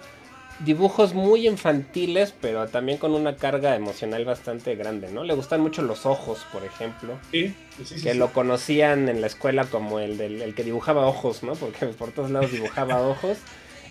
Dibujos 0.60 1.14
muy 1.14 1.48
infantiles, 1.48 2.34
pero 2.42 2.68
también 2.68 2.98
con 2.98 3.14
una 3.14 3.38
carga 3.38 3.76
emocional 3.78 4.26
bastante 4.26 4.76
grande, 4.76 5.10
¿no? 5.10 5.24
Le 5.24 5.34
gustan 5.34 5.62
mucho 5.62 5.82
los 5.84 6.06
ojos, 6.06 6.46
por 6.52 6.66
ejemplo. 6.66 7.18
Sí, 7.32 7.56
sí, 7.78 7.86
sí, 7.86 8.02
que 8.02 8.12
sí. 8.12 8.18
lo 8.18 8.34
conocían 8.34 9.08
en 9.08 9.22
la 9.22 9.28
escuela 9.28 9.64
como 9.66 10.00
el, 10.00 10.18
del, 10.18 10.42
el 10.42 10.54
que 10.56 10.66
dibujaba 10.66 11.08
ojos, 11.08 11.44
¿no? 11.44 11.54
Porque 11.54 11.86
por 11.98 12.12
todos 12.12 12.30
lados 12.30 12.52
dibujaba 12.52 13.00
ojos. 13.08 13.38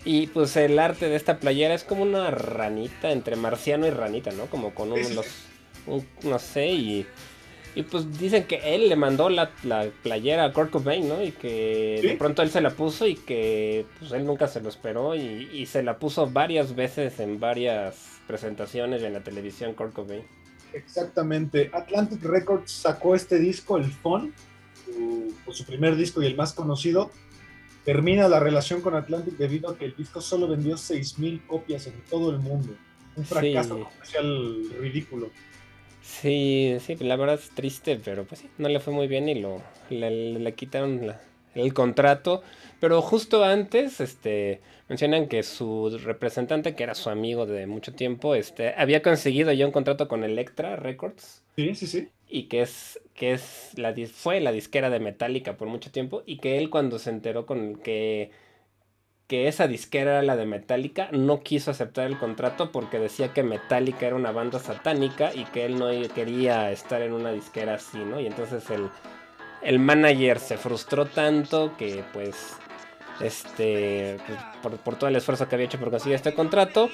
Y 0.04 0.26
pues 0.26 0.56
el 0.56 0.78
arte 0.78 1.08
de 1.08 1.16
esta 1.16 1.38
playera 1.38 1.72
es 1.72 1.84
como 1.84 2.02
una 2.02 2.30
ranita, 2.30 3.12
entre 3.12 3.36
marciano 3.36 3.86
y 3.86 3.90
ranita, 3.90 4.32
¿no? 4.32 4.46
Como 4.46 4.74
con 4.74 4.92
sí, 4.94 5.10
unos, 5.12 5.26
un- 5.86 6.06
no 6.22 6.38
sé, 6.38 6.66
y, 6.66 7.06
y 7.78 7.82
pues 7.84 8.18
dicen 8.18 8.44
que 8.44 8.74
él 8.74 8.88
le 8.88 8.96
mandó 8.96 9.28
la, 9.28 9.50
la 9.62 9.88
playera 10.02 10.44
a 10.46 10.52
Kurt 10.52 10.70
Cobain, 10.70 11.08
¿no? 11.08 11.22
Y 11.22 11.30
que 11.32 11.98
Sí. 12.02 12.08
de 12.08 12.16
pronto 12.16 12.42
él 12.42 12.50
se 12.50 12.60
la 12.60 12.70
puso 12.70 13.06
y 13.06 13.14
que 13.14 13.86
pues 13.98 14.10
él 14.12 14.24
nunca 14.26 14.48
se 14.48 14.60
lo 14.60 14.68
esperó 14.68 15.14
y, 15.14 15.48
y 15.52 15.66
se 15.66 15.82
la 15.82 15.98
puso 15.98 16.28
varias 16.28 16.74
veces 16.74 17.20
en 17.20 17.38
varias 17.38 18.20
presentaciones 18.26 19.02
en 19.02 19.12
la 19.12 19.20
televisión 19.20 19.74
Kurt 19.74 19.92
Cobain. 19.92 20.22
Exactamente. 20.72 21.70
Atlantic 21.72 22.22
Records 22.22 22.70
sacó 22.70 23.14
este 23.14 23.38
disco, 23.38 23.76
el 23.78 23.84
Fun, 23.84 24.34
su, 24.84 25.34
pues, 25.44 25.56
su 25.56 25.64
primer 25.64 25.96
disco 25.96 26.22
y 26.22 26.26
el 26.26 26.36
más 26.36 26.52
conocido. 26.52 27.10
Termina 27.84 28.28
la 28.28 28.38
relación 28.40 28.80
con 28.82 28.94
Atlantic 28.94 29.34
debido 29.38 29.70
a 29.70 29.78
que 29.78 29.86
el 29.86 29.96
disco 29.96 30.20
solo 30.20 30.46
vendió 30.48 30.74
6.000 30.76 31.46
copias 31.46 31.86
en 31.86 31.94
todo 32.10 32.30
el 32.30 32.38
mundo. 32.38 32.74
Un 33.16 33.24
fracaso 33.24 33.76
Sí. 33.76 33.82
comercial 33.82 34.64
ridículo. 34.80 35.30
Sí, 36.08 36.76
sí, 36.80 36.96
la 36.96 37.16
verdad 37.16 37.34
es 37.36 37.50
triste, 37.50 38.00
pero 38.02 38.24
pues 38.24 38.40
sí, 38.40 38.48
no 38.56 38.68
le 38.68 38.80
fue 38.80 38.94
muy 38.94 39.08
bien 39.08 39.28
y 39.28 39.34
lo 39.34 39.62
le, 39.90 40.10
le 40.38 40.54
quitaron 40.54 41.06
la- 41.06 41.20
el 41.54 41.74
contrato. 41.74 42.42
Pero 42.80 43.02
justo 43.02 43.44
antes, 43.44 44.00
este, 44.00 44.60
mencionan 44.88 45.28
que 45.28 45.42
su 45.42 45.98
representante, 46.02 46.74
que 46.74 46.82
era 46.84 46.94
su 46.94 47.10
amigo 47.10 47.44
de 47.46 47.66
mucho 47.66 47.92
tiempo, 47.94 48.34
este, 48.34 48.74
había 48.76 49.02
conseguido 49.02 49.52
ya 49.52 49.66
un 49.66 49.72
contrato 49.72 50.08
con 50.08 50.24
Electra 50.24 50.76
Records 50.76 51.42
Sí, 51.56 51.74
sí, 51.74 51.86
sí. 51.86 52.08
y 52.28 52.44
que 52.44 52.62
es 52.62 53.00
que 53.14 53.32
es 53.32 53.72
la 53.76 53.92
fue 54.12 54.40
la 54.40 54.52
disquera 54.52 54.90
de 54.90 55.00
Metallica 55.00 55.56
por 55.56 55.68
mucho 55.68 55.90
tiempo 55.90 56.22
y 56.24 56.38
que 56.38 56.56
él 56.56 56.70
cuando 56.70 56.98
se 57.00 57.10
enteró 57.10 57.46
con 57.46 57.76
que 57.76 58.30
que 59.28 59.46
esa 59.46 59.68
disquera 59.68 60.12
era 60.12 60.22
la 60.22 60.36
de 60.36 60.46
Metallica 60.46 61.08
no 61.12 61.42
quiso 61.42 61.70
aceptar 61.70 62.06
el 62.06 62.18
contrato 62.18 62.72
porque 62.72 62.98
decía 62.98 63.32
que 63.34 63.42
Metallica 63.42 64.06
era 64.06 64.16
una 64.16 64.32
banda 64.32 64.58
satánica 64.58 65.32
y 65.34 65.44
que 65.44 65.66
él 65.66 65.78
no 65.78 65.88
quería 66.14 66.70
estar 66.72 67.02
en 67.02 67.12
una 67.12 67.30
disquera 67.30 67.74
así, 67.74 67.98
¿no? 67.98 68.18
Y 68.20 68.26
entonces 68.26 68.68
el 68.70 68.88
el 69.60 69.78
manager 69.80 70.38
se 70.38 70.56
frustró 70.56 71.06
tanto 71.06 71.76
que 71.76 72.02
pues 72.12 72.56
este 73.20 74.16
pues, 74.26 74.38
por, 74.62 74.76
por 74.78 74.96
todo 74.96 75.08
el 75.10 75.16
esfuerzo 75.16 75.48
que 75.48 75.56
había 75.56 75.66
hecho 75.66 75.78
por 75.78 75.90
conseguir 75.90 76.14
este 76.14 76.32
contrato 76.32 76.88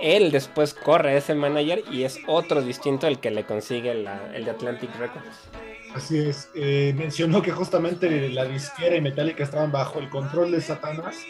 él 0.00 0.30
después 0.32 0.74
corre 0.74 1.12
a 1.12 1.16
ese 1.16 1.34
manager 1.34 1.82
y 1.90 2.04
es 2.04 2.18
otro 2.26 2.62
distinto 2.62 3.06
el 3.06 3.18
que 3.18 3.30
le 3.30 3.44
consigue 3.44 3.94
la- 3.94 4.30
el 4.34 4.44
de 4.44 4.50
Atlantic 4.50 4.90
Records. 4.98 5.48
Así 5.96 6.18
es. 6.18 6.50
Eh, 6.54 6.94
mencionó 6.94 7.40
que 7.40 7.52
justamente 7.52 8.28
la 8.28 8.44
disquera 8.44 8.96
y 8.96 9.00
Metallica 9.00 9.42
estaban 9.42 9.72
bajo 9.72 9.98
el 9.98 10.10
control 10.10 10.52
de 10.52 10.60
Satanás. 10.60 11.24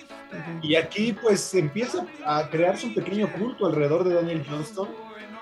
Y 0.60 0.74
aquí 0.74 1.12
pues 1.12 1.54
empieza 1.54 2.04
a 2.24 2.50
crearse 2.50 2.88
un 2.88 2.94
pequeño 2.94 3.32
culto 3.32 3.66
alrededor 3.66 4.02
de 4.02 4.14
Daniel 4.14 4.44
Johnston, 4.48 4.88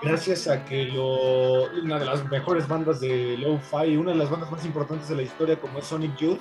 gracias 0.03 0.47
a 0.47 0.63
que 0.63 0.85
lo, 0.85 1.63
una 1.81 1.97
de 1.97 2.05
las 2.05 2.23
mejores 2.29 2.67
bandas 2.67 2.99
de 2.99 3.35
lo-fi, 3.39 3.97
una 3.97 4.11
de 4.11 4.17
las 4.17 4.29
bandas 4.29 4.51
más 4.51 4.63
importantes 4.63 5.09
de 5.09 5.15
la 5.15 5.23
historia 5.23 5.59
como 5.59 5.79
es 5.79 5.85
Sonic 5.85 6.15
Youth, 6.17 6.39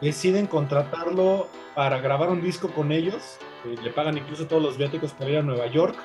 deciden 0.00 0.46
contratarlo 0.46 1.48
para 1.74 2.00
grabar 2.00 2.30
un 2.30 2.40
disco 2.40 2.68
con 2.68 2.90
ellos, 2.90 3.38
eh, 3.66 3.76
le 3.82 3.90
pagan 3.90 4.16
incluso 4.16 4.46
todos 4.46 4.62
los 4.62 4.78
viáticos 4.78 5.12
para 5.12 5.30
ir 5.30 5.36
a 5.36 5.42
Nueva 5.42 5.66
York, 5.66 5.96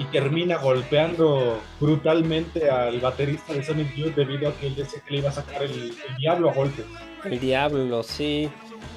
y 0.00 0.04
termina 0.04 0.56
golpeando 0.56 1.60
brutalmente 1.78 2.70
al 2.70 3.00
baterista 3.00 3.52
de 3.52 3.62
Sonic 3.62 3.94
Youth 3.94 4.14
debido 4.14 4.48
a 4.48 4.54
que 4.54 4.68
él 4.68 4.74
decía 4.74 5.00
que 5.04 5.12
le 5.12 5.18
iba 5.18 5.28
a 5.28 5.32
sacar 5.32 5.62
el, 5.62 5.94
diablo 6.18 6.48
a 6.48 6.54
golpes. 6.54 6.86
El 7.22 7.38
diablo, 7.38 8.02
sí. 8.02 8.48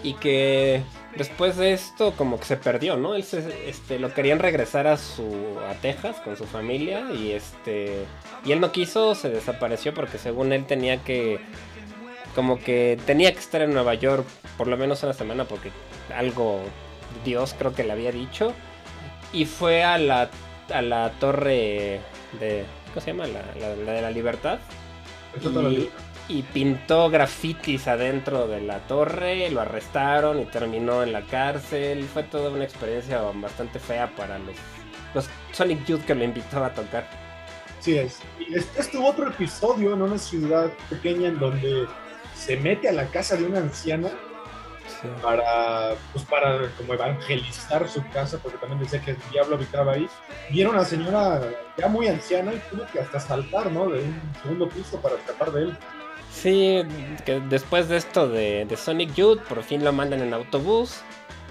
Y 0.01 0.13
que 0.13 0.81
después 1.17 1.57
de 1.57 1.73
esto 1.73 2.13
como 2.13 2.39
que 2.39 2.45
se 2.45 2.55
perdió, 2.55 2.95
¿no? 2.95 3.15
Él 3.15 3.23
se- 3.23 3.69
este, 3.69 3.99
lo 3.99 4.13
querían 4.13 4.39
regresar 4.39 4.87
a 4.87 4.95
su 4.95 5.57
a 5.69 5.73
Texas 5.73 6.21
con 6.23 6.37
su 6.37 6.45
familia 6.45 7.11
y 7.13 7.31
este 7.31 8.05
y 8.45 8.53
él 8.53 8.61
no 8.61 8.71
quiso, 8.71 9.13
se 9.13 9.29
desapareció 9.29 9.93
porque 9.93 10.17
según 10.17 10.53
él 10.53 10.65
tenía 10.65 11.03
que 11.03 11.39
como 12.33 12.59
que 12.59 12.97
tenía 13.05 13.33
que 13.33 13.39
estar 13.39 13.61
en 13.61 13.73
Nueva 13.73 13.93
York 13.93 14.25
por 14.57 14.67
lo 14.67 14.77
menos 14.77 15.03
una 15.03 15.13
semana 15.13 15.43
porque 15.43 15.69
algo 16.15 16.61
Dios 17.25 17.53
creo 17.59 17.73
que 17.73 17.83
le 17.83 17.91
había 17.91 18.11
dicho 18.13 18.53
y 19.33 19.45
fue 19.45 19.83
a 19.83 19.97
la, 19.97 20.29
a 20.71 20.81
la 20.81 21.11
torre 21.19 21.99
de... 22.39 22.65
¿Cómo 22.93 23.01
se 23.01 23.07
llama? 23.11 23.25
La, 23.27 23.41
la- 23.59 23.75
la 23.75 23.91
de 23.93 24.01
la 24.01 24.11
libertad. 24.11 24.59
Y, 26.29 26.41
pintó 26.43 27.09
grafitis 27.09 27.87
adentro 27.87 28.47
de 28.47 28.61
la 28.61 28.79
torre, 28.87 29.49
lo 29.49 29.61
arrestaron 29.61 30.39
y 30.39 30.45
terminó 30.45 31.03
en 31.03 31.11
la 31.11 31.21
cárcel. 31.23 32.05
Fue 32.05 32.23
toda 32.23 32.49
una 32.51 32.63
experiencia 32.63 33.19
bastante 33.21 33.79
fea 33.79 34.09
para 34.15 34.39
los, 34.39 34.55
los 35.13 35.29
Sonic 35.51 35.85
Youth 35.85 36.05
que 36.05 36.15
lo 36.15 36.23
invitó 36.23 36.63
a 36.63 36.73
tocar. 36.73 37.07
Sí 37.79 37.97
es. 37.97 38.19
Y 38.39 38.53
después 38.53 38.89
tuvo 38.89 39.09
otro 39.09 39.27
episodio 39.27 39.93
en 39.93 40.01
una 40.01 40.17
ciudad 40.17 40.71
pequeña 40.89 41.27
en 41.27 41.39
donde 41.39 41.87
se 42.35 42.55
mete 42.57 42.87
a 42.89 42.93
la 42.93 43.07
casa 43.07 43.35
de 43.35 43.43
una 43.45 43.59
anciana 43.59 44.09
para, 45.21 45.95
pues 46.11 46.25
para 46.25 46.69
como 46.77 46.93
evangelizar 46.93 47.87
su 47.87 48.07
casa, 48.09 48.37
porque 48.41 48.57
también 48.57 48.81
decía 48.81 49.01
que 49.01 49.11
el 49.11 49.17
diablo 49.31 49.55
habitaba 49.55 49.93
ahí. 49.93 50.07
Y 50.49 50.61
era 50.61 50.69
una 50.69 50.85
señora 50.85 51.41
ya 51.77 51.87
muy 51.87 52.07
anciana 52.07 52.53
y 52.53 52.61
tuvo 52.69 52.85
que 52.91 52.99
hasta 52.99 53.19
saltar, 53.19 53.71
¿no? 53.71 53.89
De 53.89 53.99
un 54.01 54.33
segundo 54.41 54.69
piso 54.69 54.99
para 55.01 55.15
escapar 55.15 55.51
de 55.51 55.61
él. 55.63 55.77
Sí, 56.31 56.83
que 57.25 57.39
después 57.41 57.89
de 57.89 57.97
esto 57.97 58.27
de, 58.27 58.65
de 58.65 58.77
Sonic 58.77 59.13
Youth, 59.13 59.41
por 59.41 59.63
fin 59.63 59.83
lo 59.83 59.93
mandan 59.93 60.21
en 60.21 60.33
autobús. 60.33 61.01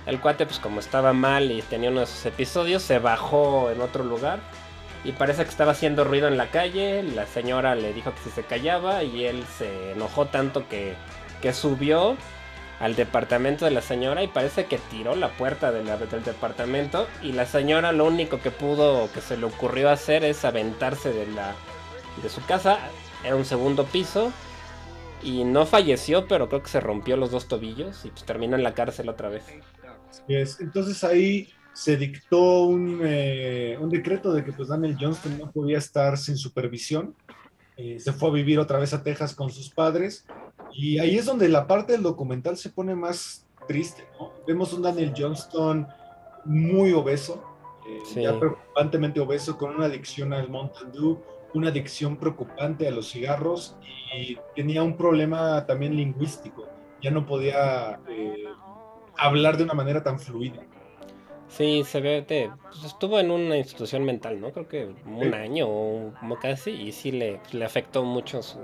El 0.06 0.20
cuate, 0.20 0.46
pues 0.46 0.58
como 0.58 0.80
estaba 0.80 1.12
mal 1.12 1.52
y 1.52 1.62
tenía 1.62 1.90
uno 1.90 2.00
de 2.00 2.06
sus 2.06 2.26
episodios, 2.26 2.82
se 2.82 2.98
bajó 2.98 3.70
en 3.70 3.80
otro 3.80 4.02
lugar. 4.02 4.40
Y 5.04 5.12
parece 5.12 5.44
que 5.44 5.50
estaba 5.50 5.72
haciendo 5.72 6.04
ruido 6.04 6.28
en 6.28 6.36
la 6.36 6.50
calle. 6.50 7.02
La 7.02 7.26
señora 7.26 7.74
le 7.74 7.92
dijo 7.92 8.12
que 8.12 8.20
si 8.22 8.30
se 8.30 8.42
callaba 8.42 9.02
y 9.02 9.24
él 9.24 9.44
se 9.58 9.92
enojó 9.92 10.26
tanto 10.26 10.68
que, 10.68 10.94
que 11.40 11.52
subió 11.52 12.16
al 12.82 12.96
departamento 12.96 13.64
de 13.64 13.70
la 13.70 13.80
señora 13.80 14.22
y 14.22 14.28
parece 14.28 14.66
que 14.66 14.76
tiró 14.90 15.14
la 15.16 15.28
puerta 15.36 15.70
de 15.72 15.84
la- 15.84 15.96
del 15.96 16.22
departamento. 16.24 17.06
Y 17.22 17.32
la 17.32 17.46
señora 17.46 17.92
lo 17.92 18.04
único 18.04 18.40
que 18.40 18.50
pudo, 18.50 19.10
que 19.12 19.20
se 19.22 19.36
le 19.36 19.46
ocurrió 19.46 19.88
hacer 19.88 20.24
es 20.24 20.44
aventarse 20.44 21.12
de, 21.12 21.26
la, 21.28 21.54
de 22.22 22.28
su 22.28 22.44
casa. 22.44 22.78
Era 23.24 23.36
un 23.36 23.44
segundo 23.44 23.84
piso. 23.86 24.32
Y 25.22 25.44
no 25.44 25.64
falleció, 25.66 26.26
pero 26.26 26.48
creo 26.48 26.62
que 26.64 26.68
se 26.68 26.80
rompió 26.80 27.16
los 27.16 27.30
dos 27.30 27.46
tobillos 27.46 28.04
y 28.04 28.08
pues 28.10 28.24
terminó 28.24 28.56
en 28.56 28.64
la 28.64 28.74
cárcel 28.74 29.08
otra 29.08 29.28
vez. 29.28 29.44
Entonces 30.28 31.04
ahí 31.04 31.48
se 31.72 31.96
dictó 31.96 32.64
un, 32.64 33.00
eh, 33.04 33.78
un 33.80 33.88
decreto 33.88 34.32
de 34.32 34.44
que 34.44 34.52
pues 34.52 34.68
Daniel 34.68 34.96
Johnston 35.00 35.38
no 35.38 35.50
podía 35.52 35.78
estar 35.78 36.18
sin 36.18 36.36
supervisión. 36.36 37.14
Eh, 37.76 37.98
se 38.00 38.12
fue 38.12 38.28
a 38.30 38.32
vivir 38.32 38.58
otra 38.58 38.78
vez 38.78 38.92
a 38.92 39.02
Texas 39.02 39.34
con 39.34 39.50
sus 39.50 39.70
padres. 39.70 40.26
Y 40.72 40.98
ahí 40.98 41.16
es 41.16 41.26
donde 41.26 41.48
la 41.48 41.66
parte 41.66 41.92
del 41.92 42.02
documental 42.02 42.56
se 42.56 42.70
pone 42.70 42.94
más 42.94 43.46
triste. 43.68 44.06
¿no? 44.18 44.32
Vemos 44.46 44.72
un 44.72 44.82
Daniel 44.82 45.12
Johnston 45.16 45.86
muy 46.44 46.92
obeso, 46.92 47.42
eh, 47.88 47.98
Sí. 48.06 48.22
ya 48.22 48.38
preocupantemente 48.38 49.20
obeso, 49.20 49.56
con 49.58 49.74
una 49.76 49.86
adicción 49.86 50.32
al 50.32 50.48
Mountain 50.48 50.92
Dew, 50.92 51.20
una 51.54 51.68
adicción 51.68 52.16
preocupante 52.16 52.88
a 52.88 52.90
los 52.90 53.10
cigarros 53.10 53.76
y 54.16 54.38
tenía 54.56 54.82
un 54.82 54.96
problema 54.96 55.66
también 55.66 55.94
lingüístico. 55.96 56.66
Ya 57.02 57.10
no 57.10 57.26
podía 57.26 58.00
eh, 58.08 58.44
hablar 59.18 59.56
de 59.58 59.64
una 59.64 59.74
manera 59.74 60.02
tan 60.02 60.18
fluida. 60.18 60.62
Sí, 61.48 61.82
se 61.84 62.00
ve, 62.00 62.22
de- 62.22 62.50
pues 62.62 62.82
estuvo 62.84 63.18
en 63.20 63.30
una 63.30 63.58
institución 63.58 64.04
mental, 64.04 64.40
¿no? 64.40 64.52
Creo 64.52 64.66
que 64.68 64.86
un 65.04 65.20
Sí. 65.20 65.34
año 65.34 65.66
o 65.68 66.12
como 66.18 66.38
casi, 66.38 66.70
y 66.70 66.92
sí 66.92 67.12
le, 67.12 67.40
le 67.52 67.64
afectó 67.66 68.04
mucho 68.04 68.42
su, 68.42 68.58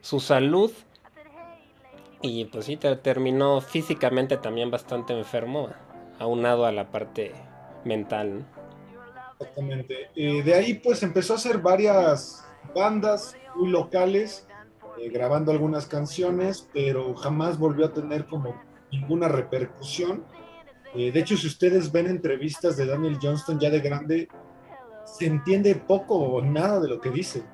su 0.00 0.20
salud. 0.20 0.70
Y 2.22 2.46
pues 2.46 2.64
sí, 2.64 2.76
te- 2.76 2.96
terminó 2.96 3.60
físicamente 3.60 4.36
también 4.36 4.70
bastante 4.70 5.16
enfermo, 5.16 5.68
aunado 6.18 6.66
a 6.66 6.72
la 6.72 6.90
parte 6.90 7.32
mental. 7.84 8.44
Exactamente. 9.38 10.10
Eh, 10.16 10.42
de 10.42 10.54
ahí 10.54 10.74
pues 10.74 11.02
empezó 11.02 11.34
a 11.34 11.36
hacer 11.36 11.58
varias 11.58 12.44
bandas 12.74 13.36
muy 13.54 13.68
locales, 13.70 14.46
eh, 15.00 15.08
grabando 15.10 15.52
algunas 15.52 15.86
canciones, 15.86 16.68
pero 16.72 17.14
jamás 17.14 17.56
volvió 17.58 17.86
a 17.86 17.92
tener 17.92 18.26
como 18.26 18.60
ninguna 18.90 19.28
repercusión. 19.28 20.24
Eh, 20.94 21.12
de 21.12 21.20
hecho, 21.20 21.36
si 21.36 21.46
ustedes 21.46 21.92
ven 21.92 22.06
entrevistas 22.08 22.76
de 22.76 22.86
Daniel 22.86 23.18
Johnston 23.22 23.60
ya 23.60 23.70
de 23.70 23.80
grande, 23.80 24.28
se 25.04 25.26
entiende 25.26 25.74
poco 25.76 26.16
o 26.16 26.42
nada 26.42 26.80
de 26.80 26.88
lo 26.88 27.00
que 27.00 27.10
dice. 27.10 27.44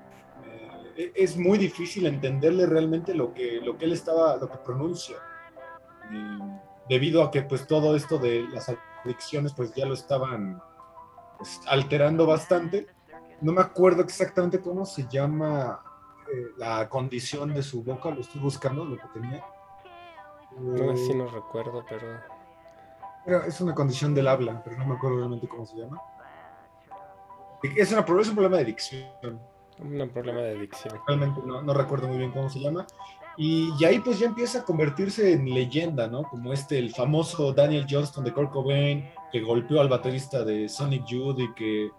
Eh, 0.96 1.12
es 1.14 1.36
muy 1.36 1.58
difícil 1.58 2.06
entenderle 2.06 2.66
realmente 2.66 3.14
lo 3.14 3.32
que, 3.34 3.60
lo 3.60 3.76
que 3.76 3.84
él 3.86 3.92
estaba, 3.92 4.36
lo 4.36 4.48
que 4.48 4.58
pronuncia. 4.58 5.16
Eh, 6.12 6.38
debido 6.88 7.22
a 7.22 7.30
que 7.30 7.42
pues 7.42 7.66
todo 7.66 7.96
esto 7.96 8.18
de 8.18 8.42
las 8.48 8.70
adicciones 9.04 9.52
pues 9.54 9.74
ya 9.74 9.86
lo 9.86 9.94
estaban 9.94 10.62
pues, 11.38 11.60
alterando 11.66 12.26
bastante. 12.26 12.86
No 13.40 13.52
me 13.52 13.60
acuerdo 13.60 14.02
exactamente 14.02 14.60
cómo 14.60 14.86
se 14.86 15.06
llama 15.08 15.80
eh, 16.32 16.52
la 16.56 16.88
condición 16.88 17.52
de 17.52 17.62
su 17.62 17.82
boca, 17.82 18.10
lo 18.10 18.20
estoy 18.20 18.40
buscando, 18.40 18.84
lo 18.84 18.96
que 18.96 19.08
tenía. 19.12 19.44
No, 20.58 20.92
Eh, 20.92 20.96
sí 20.96 21.14
no 21.14 21.26
recuerdo, 21.26 21.84
pero... 21.88 22.06
era- 23.26 23.46
es 23.46 23.60
una 23.60 23.74
condición 23.74 24.14
del 24.14 24.28
habla, 24.28 24.62
pero 24.62 24.76
no 24.78 24.86
me 24.86 24.94
acuerdo 24.94 25.16
realmente 25.18 25.48
cómo 25.48 25.66
se 25.66 25.76
llama. 25.76 26.00
Es, 27.76 27.90
una, 27.92 28.00
es 28.20 28.28
un 28.28 28.34
problema 28.34 28.56
de 28.58 28.62
adicción. 28.62 29.40
Un 29.78 30.08
problema 30.10 30.40
de 30.40 30.56
adicción. 30.56 30.98
realmente 31.06 31.40
no, 31.44 31.62
no 31.62 31.74
recuerdo 31.74 32.08
muy 32.08 32.18
bien 32.18 32.30
cómo 32.30 32.48
se 32.48 32.60
llama. 32.60 32.86
Y, 33.36 33.70
y 33.78 33.84
ahí 33.84 33.98
pues 33.98 34.18
ya 34.18 34.26
empieza 34.26 34.60
a 34.60 34.64
convertirse 34.64 35.32
en 35.32 35.52
leyenda, 35.52 36.06
¿no? 36.06 36.22
Como 36.22 36.52
este, 36.52 36.78
el 36.78 36.94
famoso 36.94 37.52
Daniel 37.52 37.86
Johnston 37.88 38.24
de 38.24 38.32
Kurt 38.32 38.52
Cobain, 38.52 39.10
que 39.32 39.40
golpeó 39.40 39.80
al 39.80 39.88
baterista 39.88 40.44
de 40.44 40.68
Sonic 40.68 41.04
Youth 41.06 41.40
y 41.40 41.54
que, 41.54 41.90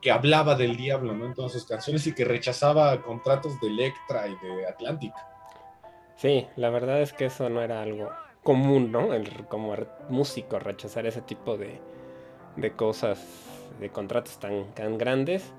que 0.00 0.10
hablaba 0.10 0.54
del 0.54 0.76
diablo, 0.76 1.12
¿no? 1.12 1.26
En 1.26 1.34
todas 1.34 1.52
sus 1.52 1.66
canciones 1.66 2.06
y 2.06 2.14
que 2.14 2.24
rechazaba 2.24 3.02
contratos 3.02 3.60
de 3.60 3.66
Electra 3.66 4.26
y 4.26 4.34
de 4.46 4.66
Atlantic. 4.66 5.12
Sí, 6.16 6.46
la 6.56 6.70
verdad 6.70 7.02
es 7.02 7.12
que 7.12 7.26
eso 7.26 7.50
no 7.50 7.60
era 7.60 7.82
algo 7.82 8.08
común, 8.42 8.90
¿no? 8.90 9.12
El, 9.12 9.46
como 9.46 9.74
músico 10.08 10.58
rechazar 10.58 11.04
ese 11.06 11.20
tipo 11.20 11.58
de, 11.58 11.80
de 12.56 12.72
cosas, 12.72 13.20
de 13.78 13.90
contratos 13.90 14.38
tan, 14.38 14.72
tan 14.74 14.96
grandes. 14.96 15.52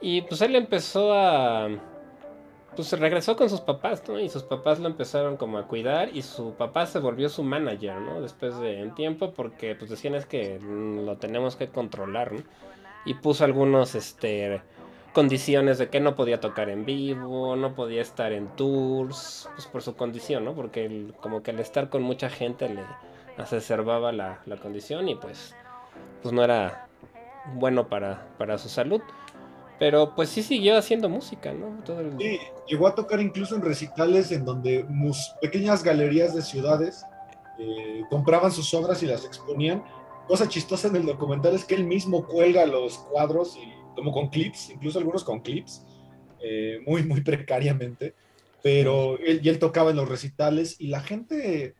Y 0.00 0.22
pues 0.22 0.40
él 0.42 0.56
empezó 0.56 1.12
a... 1.14 1.68
Pues 2.76 2.92
regresó 2.98 3.36
con 3.36 3.50
sus 3.50 3.60
papás, 3.60 4.02
¿no? 4.08 4.18
Y 4.20 4.28
sus 4.28 4.44
papás 4.44 4.78
lo 4.78 4.86
empezaron 4.88 5.36
como 5.36 5.58
a 5.58 5.66
cuidar 5.66 6.16
y 6.16 6.22
su 6.22 6.54
papá 6.54 6.86
se 6.86 7.00
volvió 7.00 7.28
su 7.28 7.42
manager, 7.42 8.00
¿no? 8.00 8.20
Después 8.20 8.58
de 8.60 8.82
un 8.82 8.94
tiempo 8.94 9.32
porque 9.34 9.74
pues 9.74 9.90
decían 9.90 10.14
es 10.14 10.24
que 10.24 10.58
mm, 10.60 11.04
lo 11.04 11.16
tenemos 11.16 11.56
que 11.56 11.68
controlar, 11.68 12.32
¿no? 12.32 12.42
Y 13.04 13.14
puso 13.14 13.44
algunos, 13.44 13.94
este, 13.96 14.62
condiciones 15.12 15.78
de 15.78 15.88
que 15.88 15.98
no 16.00 16.14
podía 16.14 16.38
tocar 16.40 16.68
en 16.70 16.84
vivo, 16.84 17.56
no 17.56 17.74
podía 17.74 18.02
estar 18.02 18.32
en 18.32 18.46
tours, 18.56 19.48
pues 19.56 19.66
por 19.66 19.82
su 19.82 19.96
condición, 19.96 20.44
¿no? 20.44 20.54
Porque 20.54 20.84
el- 20.86 21.14
como 21.20 21.42
que 21.42 21.50
al 21.50 21.58
estar 21.58 21.88
con 21.90 22.02
mucha 22.02 22.30
gente 22.30 22.68
le 22.68 22.84
exacerbaba 23.36 24.12
la, 24.12 24.40
la 24.46 24.56
condición 24.58 25.08
y 25.08 25.16
pues, 25.16 25.56
pues 26.22 26.32
no 26.32 26.44
era 26.44 26.86
bueno 27.54 27.88
para, 27.88 28.28
para 28.38 28.58
su 28.58 28.68
salud. 28.68 29.02
Pero 29.80 30.14
pues 30.14 30.28
sí 30.28 30.42
siguió 30.42 30.76
haciendo 30.76 31.08
música, 31.08 31.54
¿no? 31.54 31.82
Todo 31.82 32.00
el- 32.00 32.18
Sí, 32.18 32.38
llegó 32.68 32.86
a 32.86 32.94
tocar 32.94 33.18
incluso 33.18 33.56
en 33.56 33.62
recitales 33.62 34.30
en 34.30 34.44
donde 34.44 34.86
pequeñas 35.40 35.82
galerías 35.82 36.34
de 36.34 36.42
ciudades 36.42 37.04
eh, 37.58 38.02
compraban 38.10 38.52
sus 38.52 38.72
obras 38.74 39.02
y 39.02 39.06
las 39.06 39.24
exponían. 39.24 39.82
Cosa 40.28 40.48
chistosa 40.48 40.88
en 40.88 40.96
el 40.96 41.06
documental 41.06 41.54
es 41.54 41.64
que 41.64 41.74
él 41.74 41.84
mismo 41.84 42.26
cuelga 42.26 42.64
los 42.66 42.98
cuadros 42.98 43.56
y 43.56 43.72
como 43.96 44.12
con 44.12 44.28
clips, 44.28 44.70
incluso 44.70 44.98
algunos 44.98 45.24
con 45.24 45.40
clips, 45.40 45.82
eh, 46.40 46.80
muy, 46.86 47.02
muy 47.02 47.22
precariamente. 47.22 48.14
Pero 48.62 49.18
él, 49.18 49.40
y 49.42 49.48
él 49.48 49.58
tocaba 49.58 49.90
en 49.90 49.96
los 49.96 50.08
recitales 50.08 50.76
y 50.78 50.88
la 50.88 51.00
gente 51.00 51.74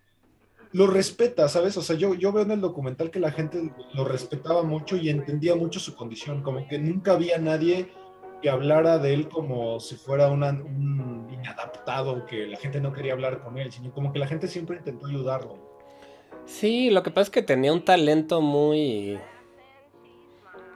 lo 0.73 0.87
respeta, 0.87 1.49
¿sabes? 1.49 1.77
O 1.77 1.83
sea, 1.83 1.97
yo, 1.97 2.15
yo 2.15 2.33
veo 2.33 2.45
en 2.45 2.53
el 2.53 2.61
documental 2.61 3.11
que 3.11 3.19
la 3.21 3.33
gente 3.33 3.73
lo 3.95 4.05
respetaba 4.05 4.63
mucho 4.63 4.97
y 4.97 5.09
entendía 5.09 5.57
mucho 5.57 5.81
su 5.81 5.95
condición, 5.97 6.43
como 6.43 6.67
que 6.69 6.79
nunca 6.79 7.13
había 7.13 7.39
nadie 7.39 7.91
que 8.41 8.49
hablara 8.51 8.99
de 8.99 9.13
él 9.13 9.29
como 9.29 9.81
si 9.81 9.97
fuera 9.97 10.29
una- 10.31 10.51
un 10.51 11.29
inadaptado, 11.33 12.25
que 12.25 12.47
la 12.47 12.57
gente 12.57 12.81
no 12.81 12.93
quería 12.93 13.13
hablar 13.13 13.43
con 13.43 13.59
él, 13.59 13.71
sino 13.73 13.93
como 13.93 14.13
que 14.13 14.19
la 14.19 14.27
gente 14.27 14.47
siempre 14.49 14.79
intentó 14.79 15.07
ayudarlo. 15.07 15.59
Sí, 16.47 16.91
lo 16.91 17.03
que 17.03 17.11
pasa 17.11 17.23
es 17.25 17.31
que 17.31 17.43
tenía 17.43 17.73
un 17.73 17.85
talento 17.85 18.41
muy... 18.41 19.19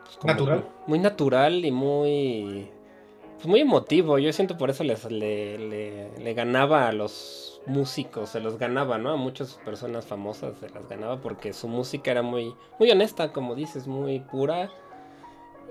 pues, 0.05 0.25
Natural. 0.25 0.69
Muy 0.87 0.99
natural 0.99 1.65
y 1.65 1.71
muy... 1.71 2.69
pues, 3.37 3.47
muy 3.47 3.61
emotivo. 3.61 4.19
Yo 4.19 4.33
siento 4.33 4.59
por 4.59 4.71
eso 4.71 4.85
les- 4.85 5.11
le, 5.11 5.59
le- 5.59 6.19
le 6.19 6.35
ganaba 6.35 6.89
a 6.89 6.93
los 6.93 7.54
músicos, 7.67 8.31
se 8.31 8.41
los 8.41 8.59
ganaba, 8.59 8.99
¿no? 8.99 9.11
A 9.11 9.17
muchas 9.17 9.55
personas 9.65 10.07
famosas 10.07 10.57
se 10.59 10.69
las 10.71 10.89
ganaba 10.89 11.21
porque 11.21 11.53
su 11.53 11.69
música 11.69 12.11
era 12.11 12.23
muy, 12.23 12.55
muy 12.79 12.91
honesta, 12.91 13.33
como 13.33 13.55
dices, 13.55 13.87
muy 13.87 14.21
pura. 14.21 14.71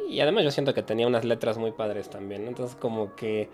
Y 0.09 0.19
además 0.19 0.43
yo 0.43 0.51
siento 0.51 0.73
que 0.73 0.83
tenía 0.83 1.07
unas 1.07 1.25
letras 1.25 1.57
muy 1.57 1.71
padres 1.71 2.09
también, 2.09 2.43
¿no? 2.43 2.49
Entonces 2.49 2.75
como 2.75 3.15
que 3.15 3.49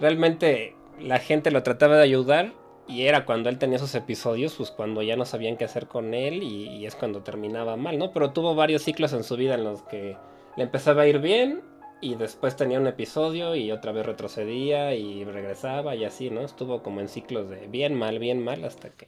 realmente 0.00 0.76
la 1.00 1.18
gente 1.18 1.50
lo 1.50 1.62
trataba 1.62 1.96
de 1.96 2.02
ayudar 2.02 2.52
y 2.86 3.02
era 3.02 3.24
cuando 3.24 3.48
él 3.48 3.58
tenía 3.58 3.76
esos 3.76 3.94
episodios, 3.94 4.54
pues 4.54 4.70
cuando 4.70 5.02
ya 5.02 5.16
no 5.16 5.24
sabían 5.24 5.56
qué 5.56 5.64
hacer 5.64 5.86
con 5.86 6.14
él 6.14 6.42
y, 6.42 6.68
y 6.68 6.86
es 6.86 6.94
cuando 6.96 7.22
terminaba 7.22 7.76
mal, 7.76 7.98
¿no? 7.98 8.12
Pero 8.12 8.32
tuvo 8.32 8.54
varios 8.54 8.82
ciclos 8.82 9.12
en 9.12 9.24
su 9.24 9.36
vida 9.36 9.54
en 9.54 9.64
los 9.64 9.82
que 9.82 10.16
le 10.56 10.64
empezaba 10.64 11.02
a 11.02 11.06
ir 11.06 11.20
bien 11.20 11.71
y 12.02 12.16
después 12.16 12.56
tenía 12.56 12.80
un 12.80 12.88
episodio 12.88 13.54
y 13.54 13.70
otra 13.70 13.92
vez 13.92 14.04
retrocedía 14.04 14.94
y 14.94 15.24
regresaba 15.24 15.94
y 15.94 16.04
así, 16.04 16.30
¿no? 16.30 16.40
Estuvo 16.42 16.82
como 16.82 17.00
en 17.00 17.08
ciclos 17.08 17.48
de 17.48 17.68
bien 17.68 17.94
mal, 17.94 18.18
bien 18.18 18.42
mal 18.42 18.64
hasta 18.64 18.90
que 18.90 19.06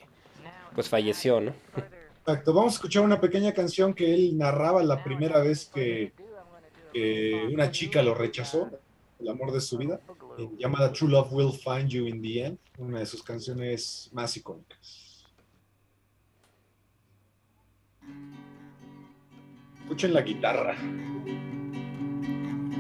pues 0.75 0.89
falleció, 0.89 1.41
¿no? 1.41 1.53
Exacto, 2.21 2.55
vamos 2.55 2.75
a 2.75 2.77
escuchar 2.77 3.03
una 3.03 3.21
pequeña 3.21 3.53
canción 3.53 3.95
que 3.95 4.15
él 4.15 4.39
narraba 4.39 4.83
la 4.85 5.03
primera 5.03 5.41
vez 5.41 5.67
que, 5.67 6.13
que 6.93 7.49
una 7.53 7.71
chica 7.73 8.01
lo 8.01 8.15
rechazó, 8.15 8.71
el 9.19 9.29
amor 9.29 9.53
de 9.53 9.61
su 9.61 9.77
vida, 9.77 10.01
eh, 10.39 10.49
llamada 10.57 10.93
True 10.93 11.11
Love 11.11 11.33
Will 11.33 11.53
Find 11.53 11.89
You 11.89 12.07
in 12.07 12.23
the 12.23 12.45
End, 12.47 12.59
una 12.79 13.01
de 13.01 13.07
sus 13.07 13.25
canciones 13.25 14.09
más 14.13 14.37
icónicas. 14.37 15.25
Escuchen 19.83 20.15
la 20.15 20.23
guitarra. 20.23 20.77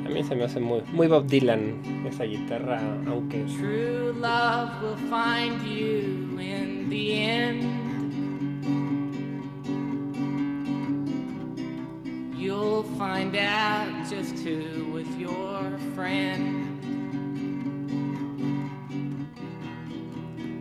A 0.05 0.09
mí 0.09 0.23
se 0.23 0.37
me 0.37 0.45
hace 0.45 0.61
muy, 0.61 0.83
muy 0.93 1.09
Bob 1.09 1.27
Dylan 1.27 1.81
esa 2.07 2.25
guitarra, 2.25 2.81
aunque 3.07 3.45
True 3.45 4.13
love 4.21 4.71
will 4.83 4.97
find 5.09 5.63
you 5.63 6.39
in 6.39 6.89
the 6.91 7.13
end. 7.13 7.85
You'll 12.37 12.85
find 12.99 13.35
out 13.37 14.09
just 14.09 14.39
who 14.45 14.93
was 14.93 15.07
your 15.17 15.79
friend. 15.95 16.71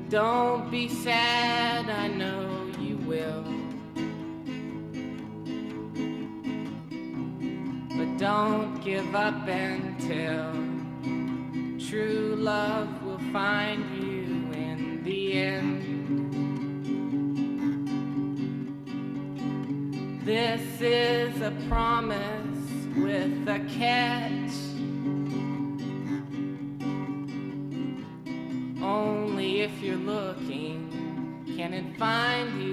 Don't 0.09 0.71
be 0.71 0.87
sad, 0.87 1.52
give 9.13 9.21
up 9.21 9.47
until 9.47 10.51
true 11.87 12.35
love 12.35 13.03
will 13.03 13.19
find 13.31 13.83
you 13.95 14.51
in 14.53 15.03
the 15.03 15.33
end. 15.33 15.83
This 20.25 20.81
is 20.81 21.41
a 21.41 21.51
promise 21.69 22.57
with 22.95 23.47
a 23.47 23.59
catch. 23.77 24.51
Only 28.81 29.61
if 29.61 29.79
you're 29.79 29.95
looking 29.95 31.45
can 31.55 31.73
it 31.75 31.95
find 31.97 32.63
you. 32.63 32.72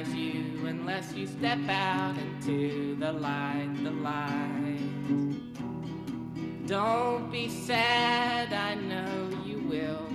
Recognize 0.00 0.14
you 0.14 0.66
unless 0.66 1.12
you 1.14 1.26
step 1.26 1.58
out 1.68 2.16
into 2.16 2.96
the 2.96 3.12
light, 3.12 3.70
the 3.82 3.90
light? 3.90 4.78
Don't 6.66 7.30
be 7.30 7.48
sad, 7.48 8.52
I 8.52 8.74
know 8.74 9.30
you 9.44 9.58
will. 9.58 10.06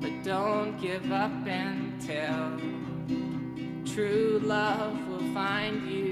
But 0.00 0.24
don't 0.24 0.80
give 0.80 1.12
up 1.12 1.46
until 1.46 2.58
true 3.84 4.40
love 4.42 5.08
will 5.08 5.34
find 5.34 5.90
you 5.90 6.07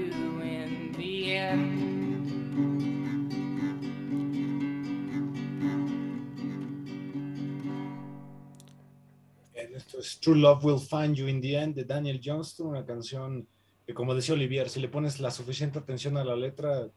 es 9.99 10.19
True 10.19 10.37
Love 10.37 10.63
Will 10.65 10.79
Find 10.79 11.15
You 11.15 11.27
in 11.27 11.41
the 11.41 11.57
End 11.57 11.75
de 11.75 11.83
Daniel 11.83 12.19
Johnston, 12.23 12.67
una 12.67 12.85
canción 12.85 13.47
que 13.85 13.93
como 13.93 14.13
decía 14.13 14.35
Olivier, 14.35 14.69
si 14.69 14.79
le 14.81 14.89
pones 14.89 15.19
la 15.19 15.31
suficiente 15.31 15.79
atención 15.79 16.17
a 16.17 16.23
la 16.23 16.35
letra, 16.35 16.87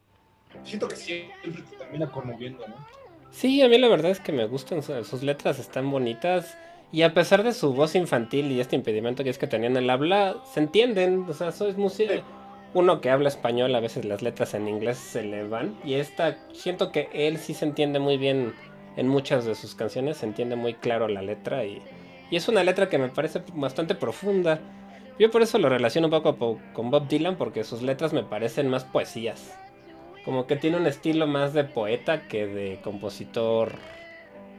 siento 0.63 0.87
que 0.87 0.95
siempre 0.97 1.63
te 1.69 1.77
termina 1.77 2.11
conmoviendo, 2.11 2.67
¿no? 2.67 2.75
Sí, 3.31 3.61
a 3.61 3.69
mí 3.69 3.77
la 3.77 3.87
verdad 3.87 4.11
es 4.11 4.19
que 4.19 4.33
me 4.33 4.45
gustan, 4.45 4.83
su- 4.83 5.03
sus 5.05 5.23
letras 5.23 5.57
están 5.57 5.89
bonitas 5.89 6.57
y 6.91 7.03
a 7.03 7.13
pesar 7.13 7.43
de 7.43 7.53
su 7.53 7.73
voz 7.73 7.95
infantil 7.95 8.51
y 8.51 8.59
este 8.59 8.75
impedimento 8.75 9.23
que 9.23 9.29
es 9.29 9.37
que 9.37 9.47
tenían 9.47 9.77
el 9.77 9.89
habla, 9.89 10.43
se 10.53 10.59
entienden, 10.59 11.25
o 11.29 11.33
sea, 11.33 11.49
eso 11.49 11.67
es 11.67 11.77
música... 11.77 12.13
Sí. 12.15 12.21
Uno 12.73 13.01
que 13.01 13.09
habla 13.09 13.27
español, 13.27 13.75
a 13.75 13.81
veces 13.81 14.05
las 14.05 14.21
letras 14.21 14.53
en 14.53 14.65
inglés 14.69 14.97
se 14.97 15.23
le 15.23 15.45
van 15.45 15.77
y 15.83 15.95
esta, 15.95 16.37
siento 16.53 16.93
que 16.93 17.09
él 17.13 17.37
sí 17.37 17.53
se 17.53 17.65
entiende 17.65 17.99
muy 17.99 18.15
bien 18.17 18.53
en 18.95 19.09
muchas 19.09 19.43
de 19.43 19.55
sus 19.55 19.75
canciones, 19.75 20.17
se 20.17 20.25
entiende 20.25 20.55
muy 20.55 20.73
claro 20.75 21.09
la 21.09 21.21
letra 21.21 21.65
y, 21.65 21.81
y 22.31 22.35
es 22.37 22.47
una 22.47 22.63
letra 22.63 22.89
que 22.89 22.97
me 22.97 23.09
parece 23.09 23.43
bastante 23.53 23.93
profunda. 23.93 24.59
Yo 25.19 25.29
por 25.29 25.43
eso 25.43 25.59
lo 25.59 25.69
relaciono 25.69 26.07
un 26.07 26.11
poco 26.11 26.35
po- 26.37 26.59
con 26.73 26.89
Bob 26.89 27.07
Dylan 27.07 27.35
porque 27.35 27.63
sus 27.63 27.83
letras 27.83 28.11
me 28.13 28.23
parecen 28.23 28.69
más 28.69 28.83
poesías. 28.85 29.55
Como 30.25 30.47
que 30.47 30.55
tiene 30.55 30.77
un 30.77 30.87
estilo 30.87 31.27
más 31.27 31.53
de 31.53 31.63
poeta 31.63 32.27
que 32.27 32.47
de 32.47 32.79
compositor 32.83 33.73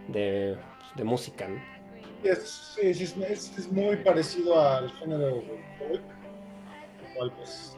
de, 0.09 0.57
de 0.95 1.05
música, 1.05 1.49
¿no? 1.49 1.61
Es, 2.23 2.79
es, 2.81 3.01
es- 3.17 3.59
es 3.59 3.73
muy 3.73 3.97
parecido 3.97 4.61
al 4.61 4.91
género 4.93 5.43
lo 5.43 5.43
cual 7.17 7.33
pues, 7.37 7.77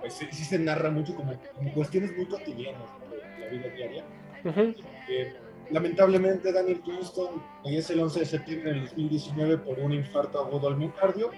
pues 0.00 0.14
sí, 0.14 0.26
sí 0.30 0.44
se 0.44 0.58
narra 0.58 0.90
mucho 0.90 1.14
como, 1.16 1.32
como 1.56 1.72
cuestiones 1.72 2.16
muy 2.16 2.26
cotidianas 2.26 2.82
de 3.10 3.44
la 3.44 3.50
vida 3.50 3.68
diaria. 3.74 4.04
Ujú. 4.44 4.74
Eh, 5.08 5.34
lamentablemente 5.70 6.52
Daniel 6.52 6.80
Johnston 6.84 7.42
fallece 7.62 7.92
el 7.94 8.00
11 8.00 8.20
de 8.20 8.26
septiembre 8.26 8.72
del 8.72 8.82
2019 8.84 9.58
por 9.58 9.78
un 9.78 9.92
infarto 9.92 10.40
agudo 10.40 10.68
al 10.68 10.76
miocardio 10.76 11.30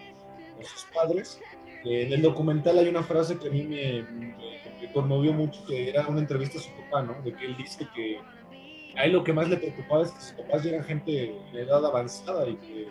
de 0.59 0.65
sus 0.65 0.85
padres. 0.95 1.41
Eh, 1.85 2.03
en 2.07 2.12
el 2.12 2.23
documental 2.23 2.79
hay 2.79 2.89
una 2.89 3.03
frase 3.03 3.39
que 3.39 3.49
a 3.49 3.51
mí 3.51 3.62
me, 3.62 4.03
me- 4.03 4.37
me 4.81 4.93
conmovió 4.93 5.33
mucho, 5.33 5.65
que 5.67 5.91
era 5.91 6.07
una 6.09 6.21
entrevista 6.21 6.59
a 6.59 6.62
su 6.62 6.71
papá, 6.85 7.03
¿no? 7.03 7.21
De 7.23 7.33
que 7.35 7.47
él 7.47 7.57
dice 7.57 7.87
que 7.95 8.19
a 8.97 9.05
él 9.05 9.12
lo 9.12 9.23
que 9.25 9.33
más 9.33 9.49
le 9.49 9.57
preocupaba 9.59 10.03
es 10.05 10.11
que 10.12 10.21
sus 10.21 10.33
papás 10.33 10.65
eran 10.67 10.83
gente 10.85 11.11
de 11.53 11.61
edad 11.62 11.85
avanzada 11.85 12.49
y 12.49 12.57
que, 12.57 12.89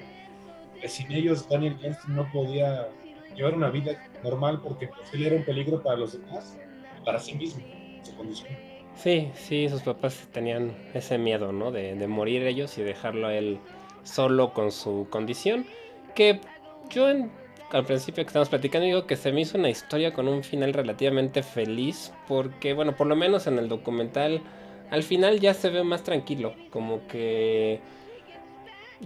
que 0.82 0.88
sin 0.88 1.12
ellos 1.12 1.48
Daniel 1.50 1.78
Johnston 1.82 2.16
no 2.16 2.32
podía 2.32 2.88
llevar 3.36 3.54
una 3.56 3.70
vida 3.70 3.92
normal 4.24 4.62
porque 4.62 4.88
pues, 4.88 5.14
él 5.14 5.26
era 5.26 5.36
un 5.36 5.44
peligro 5.44 5.82
para 5.84 5.98
los 5.98 6.14
demás 6.14 6.58
para 7.04 7.20
sí 7.20 7.36
mismo, 7.36 7.64
su 8.04 8.16
condición. 8.16 8.50
Sí, 8.96 9.32
sí, 9.36 9.68
sus 9.70 9.82
papás 9.84 10.28
tenían 10.32 10.76
ese 10.94 11.18
miedo, 11.18 11.52
¿no? 11.52 11.72
De, 11.72 11.96
de 11.96 12.08
morir 12.08 12.44
ellos 12.44 12.78
y 12.78 12.84
dejarlo 12.84 13.28
a 13.28 13.36
él 13.36 13.60
solo 14.04 14.54
con 14.54 14.72
su 14.72 15.08
condición. 15.10 15.68
Que 16.16 16.42
yo 16.90 17.10
en- 17.10 17.32
al 17.72 17.86
principio 17.86 18.24
que 18.24 18.28
estamos 18.30 18.50
platicando 18.50 18.86
digo 18.86 19.06
que 19.06 19.18
se 19.18 19.32
me 19.32 19.42
hizo 19.42 19.58
una 19.58 19.70
historia 19.70 20.14
con 20.14 20.28
un 20.28 20.44
final 20.44 20.74
relativamente 20.74 21.44
feliz. 21.44 22.14
Porque, 22.28 22.74
bueno, 22.74 22.96
por 22.96 23.08
lo 23.08 23.16
menos 23.16 23.48
en 23.48 23.60
el 23.60 23.68
documental, 23.68 24.42
al 24.90 25.04
final 25.04 25.40
ya 25.40 25.54
se 25.54 25.70
ve 25.70 25.84
más 25.84 26.04
tranquilo. 26.04 26.56
Como 26.70 27.06
que 27.08 27.82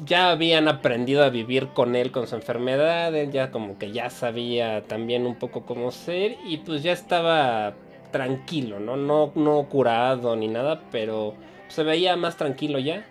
ya 0.05 0.31
habían 0.31 0.67
aprendido 0.67 1.23
a 1.23 1.29
vivir 1.29 1.69
con 1.69 1.95
él, 1.95 2.11
con 2.11 2.27
su 2.27 2.35
enfermedad, 2.35 3.15
él 3.15 3.31
ya 3.31 3.51
como 3.51 3.77
que 3.77 3.91
ya 3.91 4.09
sabía 4.09 4.83
también 4.87 5.25
un 5.25 5.35
poco 5.35 5.65
cómo 5.65 5.91
ser 5.91 6.37
y 6.45 6.57
pues 6.57 6.83
ya 6.83 6.91
estaba 6.93 7.73
tranquilo, 8.11 8.79
¿no? 8.79 8.97
No, 8.97 9.31
no 9.35 9.63
curado 9.69 10.35
ni 10.35 10.47
nada, 10.47 10.81
pero 10.91 11.35
se 11.67 11.83
veía 11.83 12.15
más 12.15 12.37
tranquilo 12.37 12.79
ya. 12.79 13.05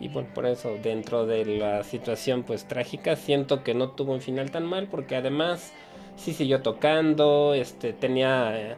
Y 0.00 0.08
bueno, 0.08 0.28
por 0.34 0.46
eso 0.46 0.76
dentro 0.82 1.24
de 1.26 1.44
la 1.44 1.84
situación 1.84 2.42
pues 2.42 2.66
trágica 2.66 3.16
siento 3.16 3.62
que 3.62 3.74
no 3.74 3.90
tuvo 3.90 4.12
un 4.12 4.20
final 4.20 4.50
tan 4.50 4.66
mal 4.66 4.88
porque 4.88 5.14
además 5.16 5.72
sí 6.16 6.32
siguió 6.32 6.62
tocando, 6.62 7.54
este 7.54 7.92
tenía 7.92 8.52
eh, 8.58 8.76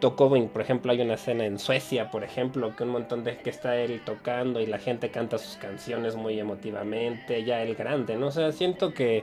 tocó, 0.00 0.28
por 0.28 0.62
ejemplo, 0.62 0.92
hay 0.92 1.00
una 1.00 1.14
escena 1.14 1.44
en 1.44 1.58
Suecia, 1.58 2.10
por 2.10 2.24
ejemplo, 2.24 2.74
que 2.74 2.82
un 2.82 2.90
montón 2.90 3.22
de 3.22 3.36
que 3.38 3.50
está 3.50 3.76
él 3.76 4.00
tocando 4.04 4.60
y 4.60 4.66
la 4.66 4.78
gente 4.78 5.10
canta 5.10 5.38
sus 5.38 5.56
canciones 5.56 6.16
muy 6.16 6.40
emotivamente, 6.40 7.44
ya 7.44 7.62
el 7.62 7.76
grande, 7.76 8.16
¿no? 8.16 8.28
O 8.28 8.30
sea, 8.30 8.50
siento 8.52 8.92
que, 8.92 9.22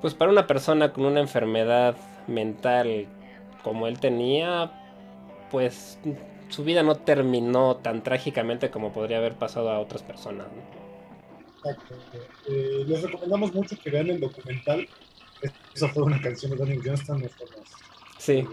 pues 0.00 0.14
para 0.14 0.30
una 0.30 0.46
persona 0.46 0.92
con 0.92 1.06
una 1.06 1.20
enfermedad 1.20 1.96
mental 2.26 3.06
como 3.62 3.86
él 3.86 3.98
tenía, 4.00 4.72
pues 5.50 5.98
su 6.48 6.64
vida 6.64 6.82
no 6.82 6.96
terminó 6.96 7.76
tan 7.76 8.02
trágicamente 8.02 8.70
como 8.70 8.92
podría 8.92 9.18
haber 9.18 9.34
pasado 9.34 9.70
a 9.70 9.78
otras 9.80 10.02
personas, 10.02 10.46
¿no? 10.48 10.78
Exacto. 11.70 11.94
Eh, 12.48 12.84
les 12.86 13.02
recomendamos 13.02 13.52
mucho 13.54 13.76
que 13.82 13.90
vean 13.90 14.08
el 14.10 14.20
documental. 14.20 14.88
Esa 15.74 15.88
fue 15.88 16.02
una 16.04 16.20
canción 16.20 16.52
de 16.52 16.56
Daniel 16.58 16.80
Johnston. 16.84 17.22
nos- 17.22 17.32
Sí, 18.18 18.44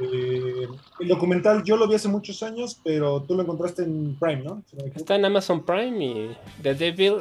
Eh, 0.00 0.68
el 1.00 1.08
documental 1.08 1.64
yo 1.64 1.76
lo 1.78 1.88
vi 1.88 1.94
hace 1.94 2.08
muchos 2.08 2.42
años, 2.42 2.78
pero 2.84 3.22
tú 3.22 3.34
lo 3.34 3.42
encontraste 3.42 3.82
en 3.84 4.14
Prime, 4.20 4.42
¿no? 4.42 4.62
Si 4.70 4.76
no. 4.76 4.84
Está 4.94 5.16
en 5.16 5.24
Amazon 5.24 5.64
Prime 5.64 6.04
y 6.04 6.36
The 6.62 6.74
Devil, 6.74 7.14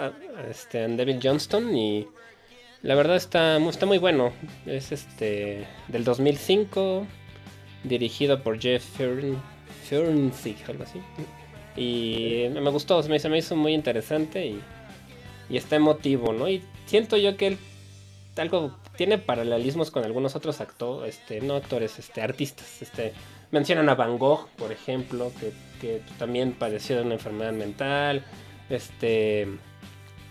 este, 0.50 0.84
and 0.84 0.98
Devil 0.98 1.20
Johnston 1.24 1.74
y 1.76 2.06
la 2.86 2.94
verdad 2.94 3.16
está, 3.16 3.58
está 3.58 3.88
muy 3.88 3.98
bueno. 3.98 4.32
Es 4.68 4.92
este 4.92 5.66
del 5.88 6.04
2005, 6.04 7.08
dirigido 7.84 8.44
por 8.44 8.60
Jeff 8.60 8.84
Fern, 8.84 9.42
algo 10.68 10.84
así. 10.84 11.02
Y 11.76 12.48
me 12.54 12.70
gustó, 12.70 13.02
se 13.02 13.10
me, 13.10 13.18
se 13.18 13.28
me 13.28 13.40
hizo 13.40 13.56
muy 13.56 13.74
interesante 13.74 14.46
y, 14.46 14.62
y 15.50 15.58
está 15.58 15.76
emotivo, 15.78 16.32
¿no? 16.32 16.48
Y 16.48 16.64
siento 16.86 17.18
yo 17.18 17.36
que 17.38 17.48
él 17.48 17.58
algo 18.38 18.78
tiene 18.96 19.18
paralelismos 19.18 19.90
con 19.90 20.04
algunos 20.04 20.36
otros 20.36 20.62
actores, 20.62 21.18
este, 21.18 21.42
no 21.42 21.56
actores, 21.56 21.98
este, 21.98 22.22
artistas. 22.22 22.84
Este, 22.84 23.14
mencionan 23.50 23.90
a 23.90 23.96
Van 23.96 24.20
Gogh, 24.20 24.48
por 24.58 24.72
ejemplo, 24.72 25.32
que, 25.40 25.54
que 25.82 26.04
también 26.20 26.52
padeció 26.54 26.98
de 26.98 27.02
una 27.02 27.16
enfermedad 27.16 27.54
mental. 27.54 28.24
Este, 28.70 29.48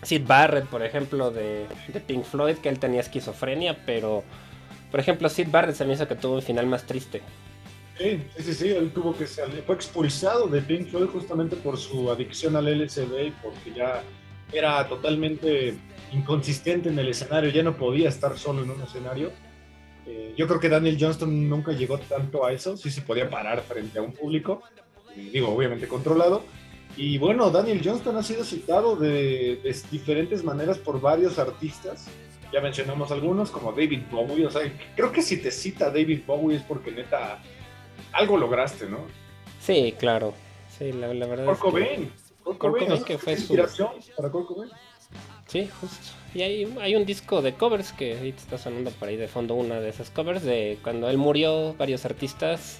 Sid 0.05 0.25
Barrett, 0.25 0.65
por 0.67 0.83
ejemplo, 0.83 1.31
de, 1.31 1.67
de 1.87 1.99
Pink 1.99 2.23
Floyd, 2.23 2.57
que 2.57 2.69
él 2.69 2.79
tenía 2.79 3.01
esquizofrenia, 3.01 3.85
pero, 3.85 4.23
por 4.91 4.99
ejemplo, 4.99 5.29
Sid 5.29 5.47
Barrett 5.49 5.75
se 5.75 5.85
me 5.85 5.93
hizo 5.93 6.07
que 6.07 6.15
tuvo 6.15 6.35
un 6.35 6.41
final 6.41 6.67
más 6.67 6.85
triste. 6.85 7.21
Sí, 7.97 8.21
sí, 8.37 8.53
sí, 8.53 8.69
él 8.69 8.91
tuvo 8.91 9.15
que 9.15 9.25
salir, 9.25 9.63
fue 9.65 9.75
expulsado 9.75 10.47
de 10.47 10.61
Pink 10.61 10.89
Floyd 10.89 11.07
justamente 11.07 11.55
por 11.55 11.77
su 11.77 12.11
adicción 12.11 12.55
al 12.57 12.65
LSD 12.65 13.27
y 13.27 13.31
porque 13.41 13.73
ya 13.73 14.03
era 14.51 14.87
totalmente 14.87 15.75
inconsistente 16.11 16.89
en 16.89 16.99
el 16.99 17.09
escenario, 17.09 17.49
ya 17.49 17.63
no 17.63 17.75
podía 17.77 18.09
estar 18.09 18.37
solo 18.37 18.63
en 18.63 18.71
un 18.71 18.81
escenario. 18.81 19.31
Eh, 20.05 20.33
yo 20.37 20.45
creo 20.47 20.59
que 20.59 20.69
Daniel 20.69 20.97
Johnston 20.99 21.49
nunca 21.49 21.71
llegó 21.71 21.97
tanto 21.97 22.45
a 22.45 22.51
eso, 22.51 22.75
sí 22.77 22.91
se 22.91 23.01
podía 23.01 23.29
parar 23.29 23.61
frente 23.61 23.97
a 23.97 24.01
un 24.01 24.11
público, 24.11 24.61
eh, 25.15 25.29
digo, 25.31 25.49
obviamente 25.49 25.87
controlado. 25.87 26.43
Y 26.97 27.17
bueno, 27.17 27.49
Daniel 27.49 27.81
Johnston 27.83 28.15
ha 28.17 28.23
sido 28.23 28.43
citado 28.43 28.95
de, 28.95 29.57
de 29.63 29.75
diferentes 29.91 30.43
maneras 30.43 30.77
por 30.77 31.01
varios 31.01 31.37
artistas. 31.39 32.07
Ya 32.53 32.61
mencionamos 32.61 33.11
algunos, 33.11 33.51
como 33.51 33.71
David 33.73 34.03
Bowie. 34.09 34.45
O 34.45 34.51
sea, 34.51 34.61
creo 34.95 35.11
que 35.11 35.21
si 35.21 35.37
te 35.41 35.51
cita 35.51 35.87
David 35.89 36.21
Bowie 36.25 36.57
es 36.57 36.63
porque 36.63 36.91
neta 36.91 37.41
algo 38.13 38.37
lograste, 38.37 38.85
¿no? 38.87 38.99
Sí, 39.59 39.93
claro. 39.99 40.33
Sí, 40.77 40.93
la, 40.93 41.13
la 41.13 41.25
verdad 41.27 41.51
que- 41.53 41.59
Cobain. 41.59 42.11
Kurt 42.43 42.57
Cobain, 42.59 43.03
que 43.03 43.17
fue 43.17 43.33
su- 43.35 43.41
inspiración 43.41 43.89
para 44.15 44.29
Kurt 44.29 44.47
Cobain. 44.47 44.71
Sí, 45.47 45.67
justo. 45.81 45.97
Y 46.33 46.41
hay, 46.41 46.75
hay 46.79 46.95
un 46.95 47.05
disco 47.05 47.41
de 47.41 47.53
covers 47.55 47.91
que 47.93 48.17
ahorita 48.17 48.39
está 48.41 48.57
sonando 48.57 48.91
por 48.91 49.07
ahí 49.09 49.15
de 49.17 49.27
fondo, 49.27 49.55
una 49.55 49.79
de 49.79 49.89
esas 49.89 50.09
covers 50.11 50.43
de 50.43 50.77
cuando 50.83 51.09
él 51.09 51.17
murió, 51.17 51.73
varios 51.77 52.05
artistas. 52.05 52.79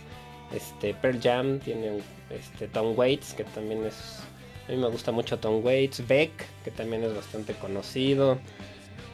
Este, 0.54 0.94
Pearl 0.94 1.20
Jam 1.22 1.60
tiene 1.60 2.00
este, 2.30 2.68
Tom 2.68 2.98
Waits, 2.98 3.34
que 3.34 3.44
también 3.44 3.84
es... 3.86 4.20
A 4.68 4.72
mí 4.72 4.78
me 4.78 4.90
gusta 4.90 5.12
mucho 5.12 5.38
Tom 5.38 5.64
Waits. 5.64 6.08
Beck, 6.08 6.32
que 6.64 6.72
también 6.72 7.04
es 7.04 7.16
bastante 7.16 7.54
conocido. 7.54 8.40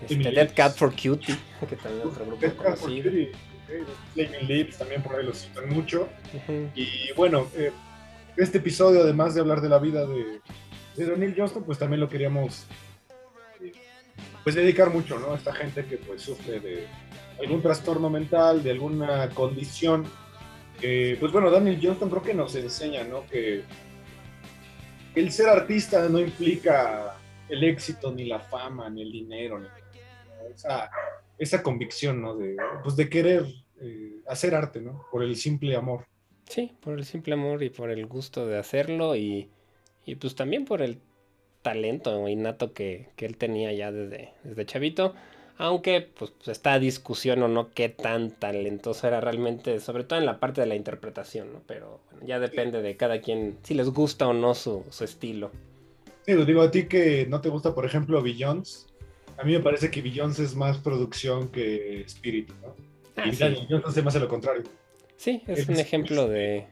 Este, 0.07 0.31
Dead. 0.31 0.53
Cat 0.53 0.75
for 0.75 0.91
Cutie, 0.91 1.37
que 1.69 1.75
también 1.75 2.07
es 2.07 2.13
otro 2.13 2.25
grupo 2.25 2.47
conocido. 2.55 3.09
Cutie, 3.09 3.31
ok, 3.31 3.87
Flaming 4.13 4.47
Lips 4.47 4.77
también 4.77 5.03
por 5.03 5.15
ahí 5.15 5.25
lo 5.25 5.33
citan 5.33 5.69
mucho. 5.69 6.09
Y 6.75 7.11
bueno, 7.15 7.47
eh, 7.55 7.71
este 8.37 8.57
episodio, 8.57 9.01
además 9.01 9.35
de 9.35 9.41
hablar 9.41 9.61
de 9.61 9.69
la 9.69 9.79
vida 9.79 10.05
de, 10.05 10.41
de 10.95 11.05
Daniel 11.05 11.35
Johnston, 11.37 11.63
pues 11.63 11.77
también 11.77 11.99
lo 11.99 12.09
queríamos 12.09 12.65
eh, 13.61 13.71
pues 14.43 14.55
dedicar 14.55 14.89
mucho, 14.89 15.19
¿no? 15.19 15.33
A 15.33 15.37
esta 15.37 15.53
gente 15.53 15.85
que 15.85 15.97
pues 15.97 16.21
sufre 16.21 16.59
de 16.59 16.87
algún 17.39 17.61
trastorno 17.61 18.09
mental, 18.09 18.63
de 18.63 18.71
alguna 18.71 19.29
condición. 19.29 20.05
Que, 20.81 21.15
pues 21.19 21.31
bueno, 21.31 21.49
Daniel 21.49 21.79
Johnston 21.81 22.09
creo 22.09 22.23
que 22.23 22.33
nos 22.33 22.55
enseña, 22.55 23.03
¿no? 23.03 23.25
Que 23.27 23.63
el 25.15 25.31
ser 25.31 25.47
artista 25.49 26.09
no 26.09 26.19
implica 26.19 27.15
el 27.47 27.63
éxito, 27.63 28.11
ni 28.11 28.25
la 28.25 28.39
fama, 28.39 28.89
ni 28.89 29.03
el 29.03 29.11
dinero, 29.11 29.59
ni 29.59 29.67
esa, 30.53 30.89
esa 31.37 31.61
convicción, 31.61 32.21
¿no? 32.21 32.35
De, 32.35 32.57
pues 32.83 32.95
de 32.95 33.09
querer 33.09 33.45
eh, 33.79 34.21
hacer 34.27 34.55
arte, 34.55 34.81
¿no? 34.81 35.05
Por 35.11 35.23
el 35.23 35.35
simple 35.35 35.75
amor. 35.75 36.05
Sí, 36.49 36.73
por 36.81 36.97
el 36.97 37.05
simple 37.05 37.33
amor 37.33 37.63
y 37.63 37.69
por 37.69 37.91
el 37.91 38.05
gusto 38.07 38.45
de 38.47 38.57
hacerlo 38.57 39.15
y, 39.15 39.49
y 40.05 40.15
pues 40.15 40.35
también 40.35 40.65
por 40.65 40.81
el 40.81 40.99
talento 41.61 42.27
innato 42.27 42.73
que, 42.73 43.09
que 43.15 43.25
él 43.25 43.37
tenía 43.37 43.71
ya 43.71 43.91
desde, 43.91 44.33
desde 44.43 44.65
chavito. 44.65 45.13
Aunque 45.57 46.01
pues, 46.01 46.31
pues, 46.31 46.47
está 46.49 46.73
a 46.73 46.79
discusión 46.79 47.41
o 47.43 47.47
no 47.47 47.69
qué 47.71 47.89
tan 47.89 48.31
talentoso 48.31 49.07
era 49.07 49.21
realmente, 49.21 49.79
sobre 49.79 50.03
todo 50.03 50.17
en 50.19 50.25
la 50.25 50.39
parte 50.39 50.61
de 50.61 50.67
la 50.67 50.75
interpretación, 50.75 51.53
¿no? 51.53 51.61
Pero 51.67 52.01
bueno, 52.09 52.25
ya 52.25 52.39
depende 52.39 52.81
de 52.81 52.97
cada 52.97 53.21
quien, 53.21 53.57
si 53.63 53.73
les 53.73 53.89
gusta 53.89 54.27
o 54.27 54.33
no 54.33 54.55
su, 54.55 54.83
su 54.89 55.03
estilo. 55.03 55.51
Sí, 56.25 56.33
lo 56.33 56.45
digo 56.45 56.61
a 56.61 56.71
ti 56.71 56.87
que 56.87 57.25
no 57.27 57.41
te 57.41 57.49
gusta, 57.49 57.73
por 57.75 57.85
ejemplo, 57.85 58.21
Billions. 58.21 58.87
A 59.37 59.43
mí 59.43 59.53
me 59.53 59.59
parece 59.59 59.89
que 59.91 60.01
Billions 60.01 60.39
es 60.39 60.55
más 60.55 60.77
producción 60.77 61.49
que 61.49 62.01
espíritu, 62.01 62.53
¿no? 62.61 62.75
Ah, 63.15 63.27
y 63.27 63.31
sí. 63.33 63.39
Daniel 63.43 63.67
Johnston 63.69 63.93
se 63.93 64.01
me 64.01 64.07
hace 64.09 64.19
lo 64.19 64.27
contrario. 64.27 64.63
Sí, 65.17 65.43
es 65.47 65.59
Es- 65.59 65.69
un 65.69 65.75
ejemplo 65.79 66.27
de 66.27 66.67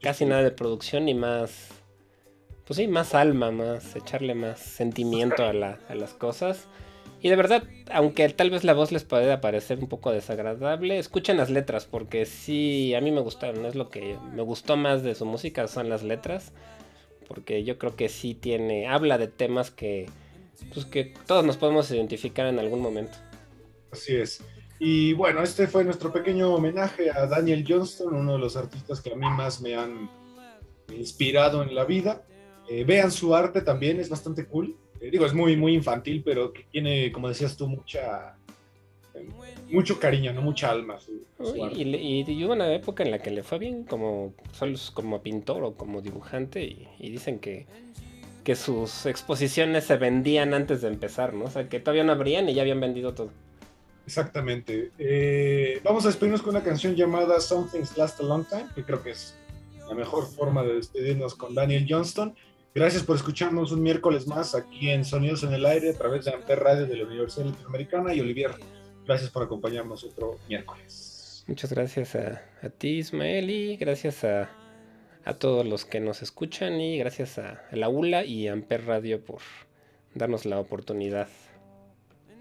casi 0.00 0.24
nada 0.26 0.42
de 0.42 0.50
producción 0.52 1.08
y 1.08 1.14
más, 1.14 1.68
pues 2.64 2.76
sí, 2.76 2.86
más 2.88 3.14
alma, 3.14 3.50
más 3.50 3.96
echarle 3.96 4.34
más 4.34 4.60
sentimiento 4.60 5.44
a, 5.44 5.52
la- 5.52 5.78
a 5.88 5.94
las 5.94 6.12
cosas. 6.14 6.66
Y 7.20 7.28
de 7.28 7.36
verdad, 7.36 7.64
aunque 7.90 8.28
tal 8.28 8.50
vez 8.50 8.62
la 8.62 8.74
voz 8.74 8.92
les 8.92 9.04
pueda 9.04 9.40
parecer 9.40 9.78
un 9.80 9.88
poco 9.88 10.12
desagradable, 10.12 10.98
escuchen 10.98 11.36
las 11.36 11.50
letras 11.50 11.84
porque 11.84 12.26
sí, 12.26 12.94
a 12.94 13.00
mí 13.00 13.10
me 13.10 13.20
gustaron, 13.20 13.64
es 13.66 13.74
lo 13.74 13.90
que 13.90 14.16
me 14.34 14.42
gustó 14.42 14.76
más 14.76 15.02
de 15.02 15.14
su 15.16 15.26
música, 15.26 15.66
son 15.66 15.88
las 15.88 16.04
letras, 16.04 16.52
porque 17.26 17.64
yo 17.64 17.76
creo 17.76 17.96
que 17.96 18.08
sí 18.08 18.34
tiene, 18.34 18.86
habla 18.86 19.18
de 19.18 19.26
temas 19.26 19.72
que, 19.72 20.06
pues 20.72 20.86
que 20.86 21.14
todos 21.26 21.44
nos 21.44 21.56
podemos 21.56 21.90
identificar 21.90 22.46
en 22.46 22.60
algún 22.60 22.80
momento. 22.80 23.18
Así 23.90 24.14
es. 24.14 24.44
Y 24.78 25.12
bueno, 25.14 25.42
este 25.42 25.66
fue 25.66 25.82
nuestro 25.82 26.12
pequeño 26.12 26.54
homenaje 26.54 27.10
a 27.10 27.26
Daniel 27.26 27.64
Johnston, 27.66 28.14
uno 28.14 28.34
de 28.34 28.38
los 28.38 28.56
artistas 28.56 29.00
que 29.00 29.12
a 29.12 29.16
mí 29.16 29.26
más 29.28 29.60
me 29.60 29.74
han 29.74 30.08
inspirado 30.94 31.62
en 31.62 31.74
la 31.74 31.84
vida. 31.84 32.22
Eh, 32.68 32.84
vean 32.84 33.10
su 33.10 33.34
arte 33.34 33.62
también, 33.62 33.98
es 33.98 34.08
bastante 34.08 34.46
cool. 34.46 34.76
Eh, 35.00 35.10
digo, 35.10 35.26
es 35.26 35.34
muy, 35.34 35.56
muy 35.56 35.74
infantil, 35.74 36.22
pero 36.24 36.52
que 36.52 36.64
tiene, 36.70 37.10
como 37.12 37.28
decías 37.28 37.56
tú, 37.56 37.68
mucha, 37.68 38.36
eh, 39.14 39.28
mucho 39.70 39.98
cariño, 40.00 40.32
no 40.32 40.42
mucha 40.42 40.70
alma. 40.70 40.98
Su, 40.98 41.24
su 41.38 41.52
Uy, 41.52 41.62
arte. 41.62 41.78
Y, 41.78 41.84
le- 41.84 42.02
y- 42.02 42.24
y 42.30 42.44
hubo 42.44 42.52
una 42.54 42.72
época 42.74 43.02
en 43.04 43.10
la 43.10 43.18
que 43.20 43.30
le 43.30 43.42
fue 43.42 43.58
bien 43.58 43.84
como, 43.84 44.32
como 44.94 45.22
pintor 45.22 45.62
o 45.64 45.74
como 45.74 46.00
dibujante 46.00 46.64
y, 46.64 46.88
y 46.98 47.10
dicen 47.10 47.38
que, 47.38 47.66
que 48.44 48.56
sus 48.56 49.06
exposiciones 49.06 49.84
se 49.84 49.96
vendían 49.96 50.54
antes 50.54 50.80
de 50.82 50.88
empezar, 50.88 51.34
¿no? 51.34 51.44
O 51.44 51.50
sea, 51.50 51.68
que 51.68 51.80
todavía 51.80 52.04
no 52.04 52.12
abrían 52.12 52.48
y 52.48 52.54
ya 52.54 52.62
habían 52.62 52.80
vendido 52.80 53.14
todo. 53.14 53.30
Exactamente. 54.06 54.90
Eh, 54.98 55.80
vamos 55.84 56.04
a 56.04 56.08
despedirnos 56.08 56.40
con 56.40 56.56
una 56.56 56.64
canción 56.64 56.94
llamada 56.96 57.40
Something's 57.40 57.96
Last 57.98 58.20
a 58.20 58.22
Long 58.22 58.46
Time, 58.48 58.66
que 58.74 58.82
creo 58.82 59.02
que 59.02 59.10
es 59.10 59.34
la 59.86 59.94
mejor 59.94 60.26
forma 60.26 60.62
de 60.62 60.74
despedirnos 60.76 61.34
con 61.34 61.54
Daniel 61.54 61.86
Johnston. 61.88 62.34
Gracias 62.74 63.02
por 63.02 63.16
escucharnos 63.16 63.72
un 63.72 63.82
miércoles 63.82 64.26
más 64.26 64.54
aquí 64.54 64.90
en 64.90 65.04
Sonidos 65.04 65.42
en 65.42 65.52
el 65.52 65.66
Aire 65.66 65.90
a 65.90 65.94
través 65.94 66.24
de 66.24 66.32
Amper 66.32 66.60
Radio 66.60 66.86
de 66.86 66.96
la 66.96 67.04
Universidad 67.04 67.46
Latinoamericana. 67.46 68.14
Y 68.14 68.20
Olivier, 68.20 68.52
gracias 69.04 69.30
por 69.30 69.42
acompañarnos 69.42 70.04
otro 70.04 70.38
miércoles. 70.48 71.44
Muchas 71.48 71.72
gracias 71.72 72.14
a, 72.14 72.42
a 72.62 72.68
ti, 72.68 72.98
Ismael, 72.98 73.48
y 73.50 73.76
gracias 73.76 74.22
a, 74.22 74.50
a 75.24 75.34
todos 75.34 75.66
los 75.66 75.86
que 75.86 75.98
nos 75.98 76.22
escuchan 76.22 76.80
y 76.80 76.98
gracias 76.98 77.38
a, 77.38 77.64
a 77.70 77.76
la 77.76 77.88
ULA 77.88 78.24
y 78.24 78.48
Amper 78.48 78.84
Radio 78.84 79.24
por 79.24 79.40
darnos 80.14 80.44
la 80.44 80.60
oportunidad. 80.60 81.28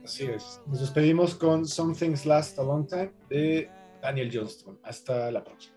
Así 0.03 0.25
es. 0.25 0.61
Nos 0.67 0.81
despedimos 0.81 1.35
con 1.35 1.65
Something's 1.65 2.25
Last 2.25 2.59
a 2.59 2.63
Long 2.63 2.87
Time 2.87 3.11
de 3.29 3.69
Daniel 4.01 4.29
Johnston. 4.33 4.79
Hasta 4.83 5.31
la 5.31 5.43
próxima. 5.43 5.76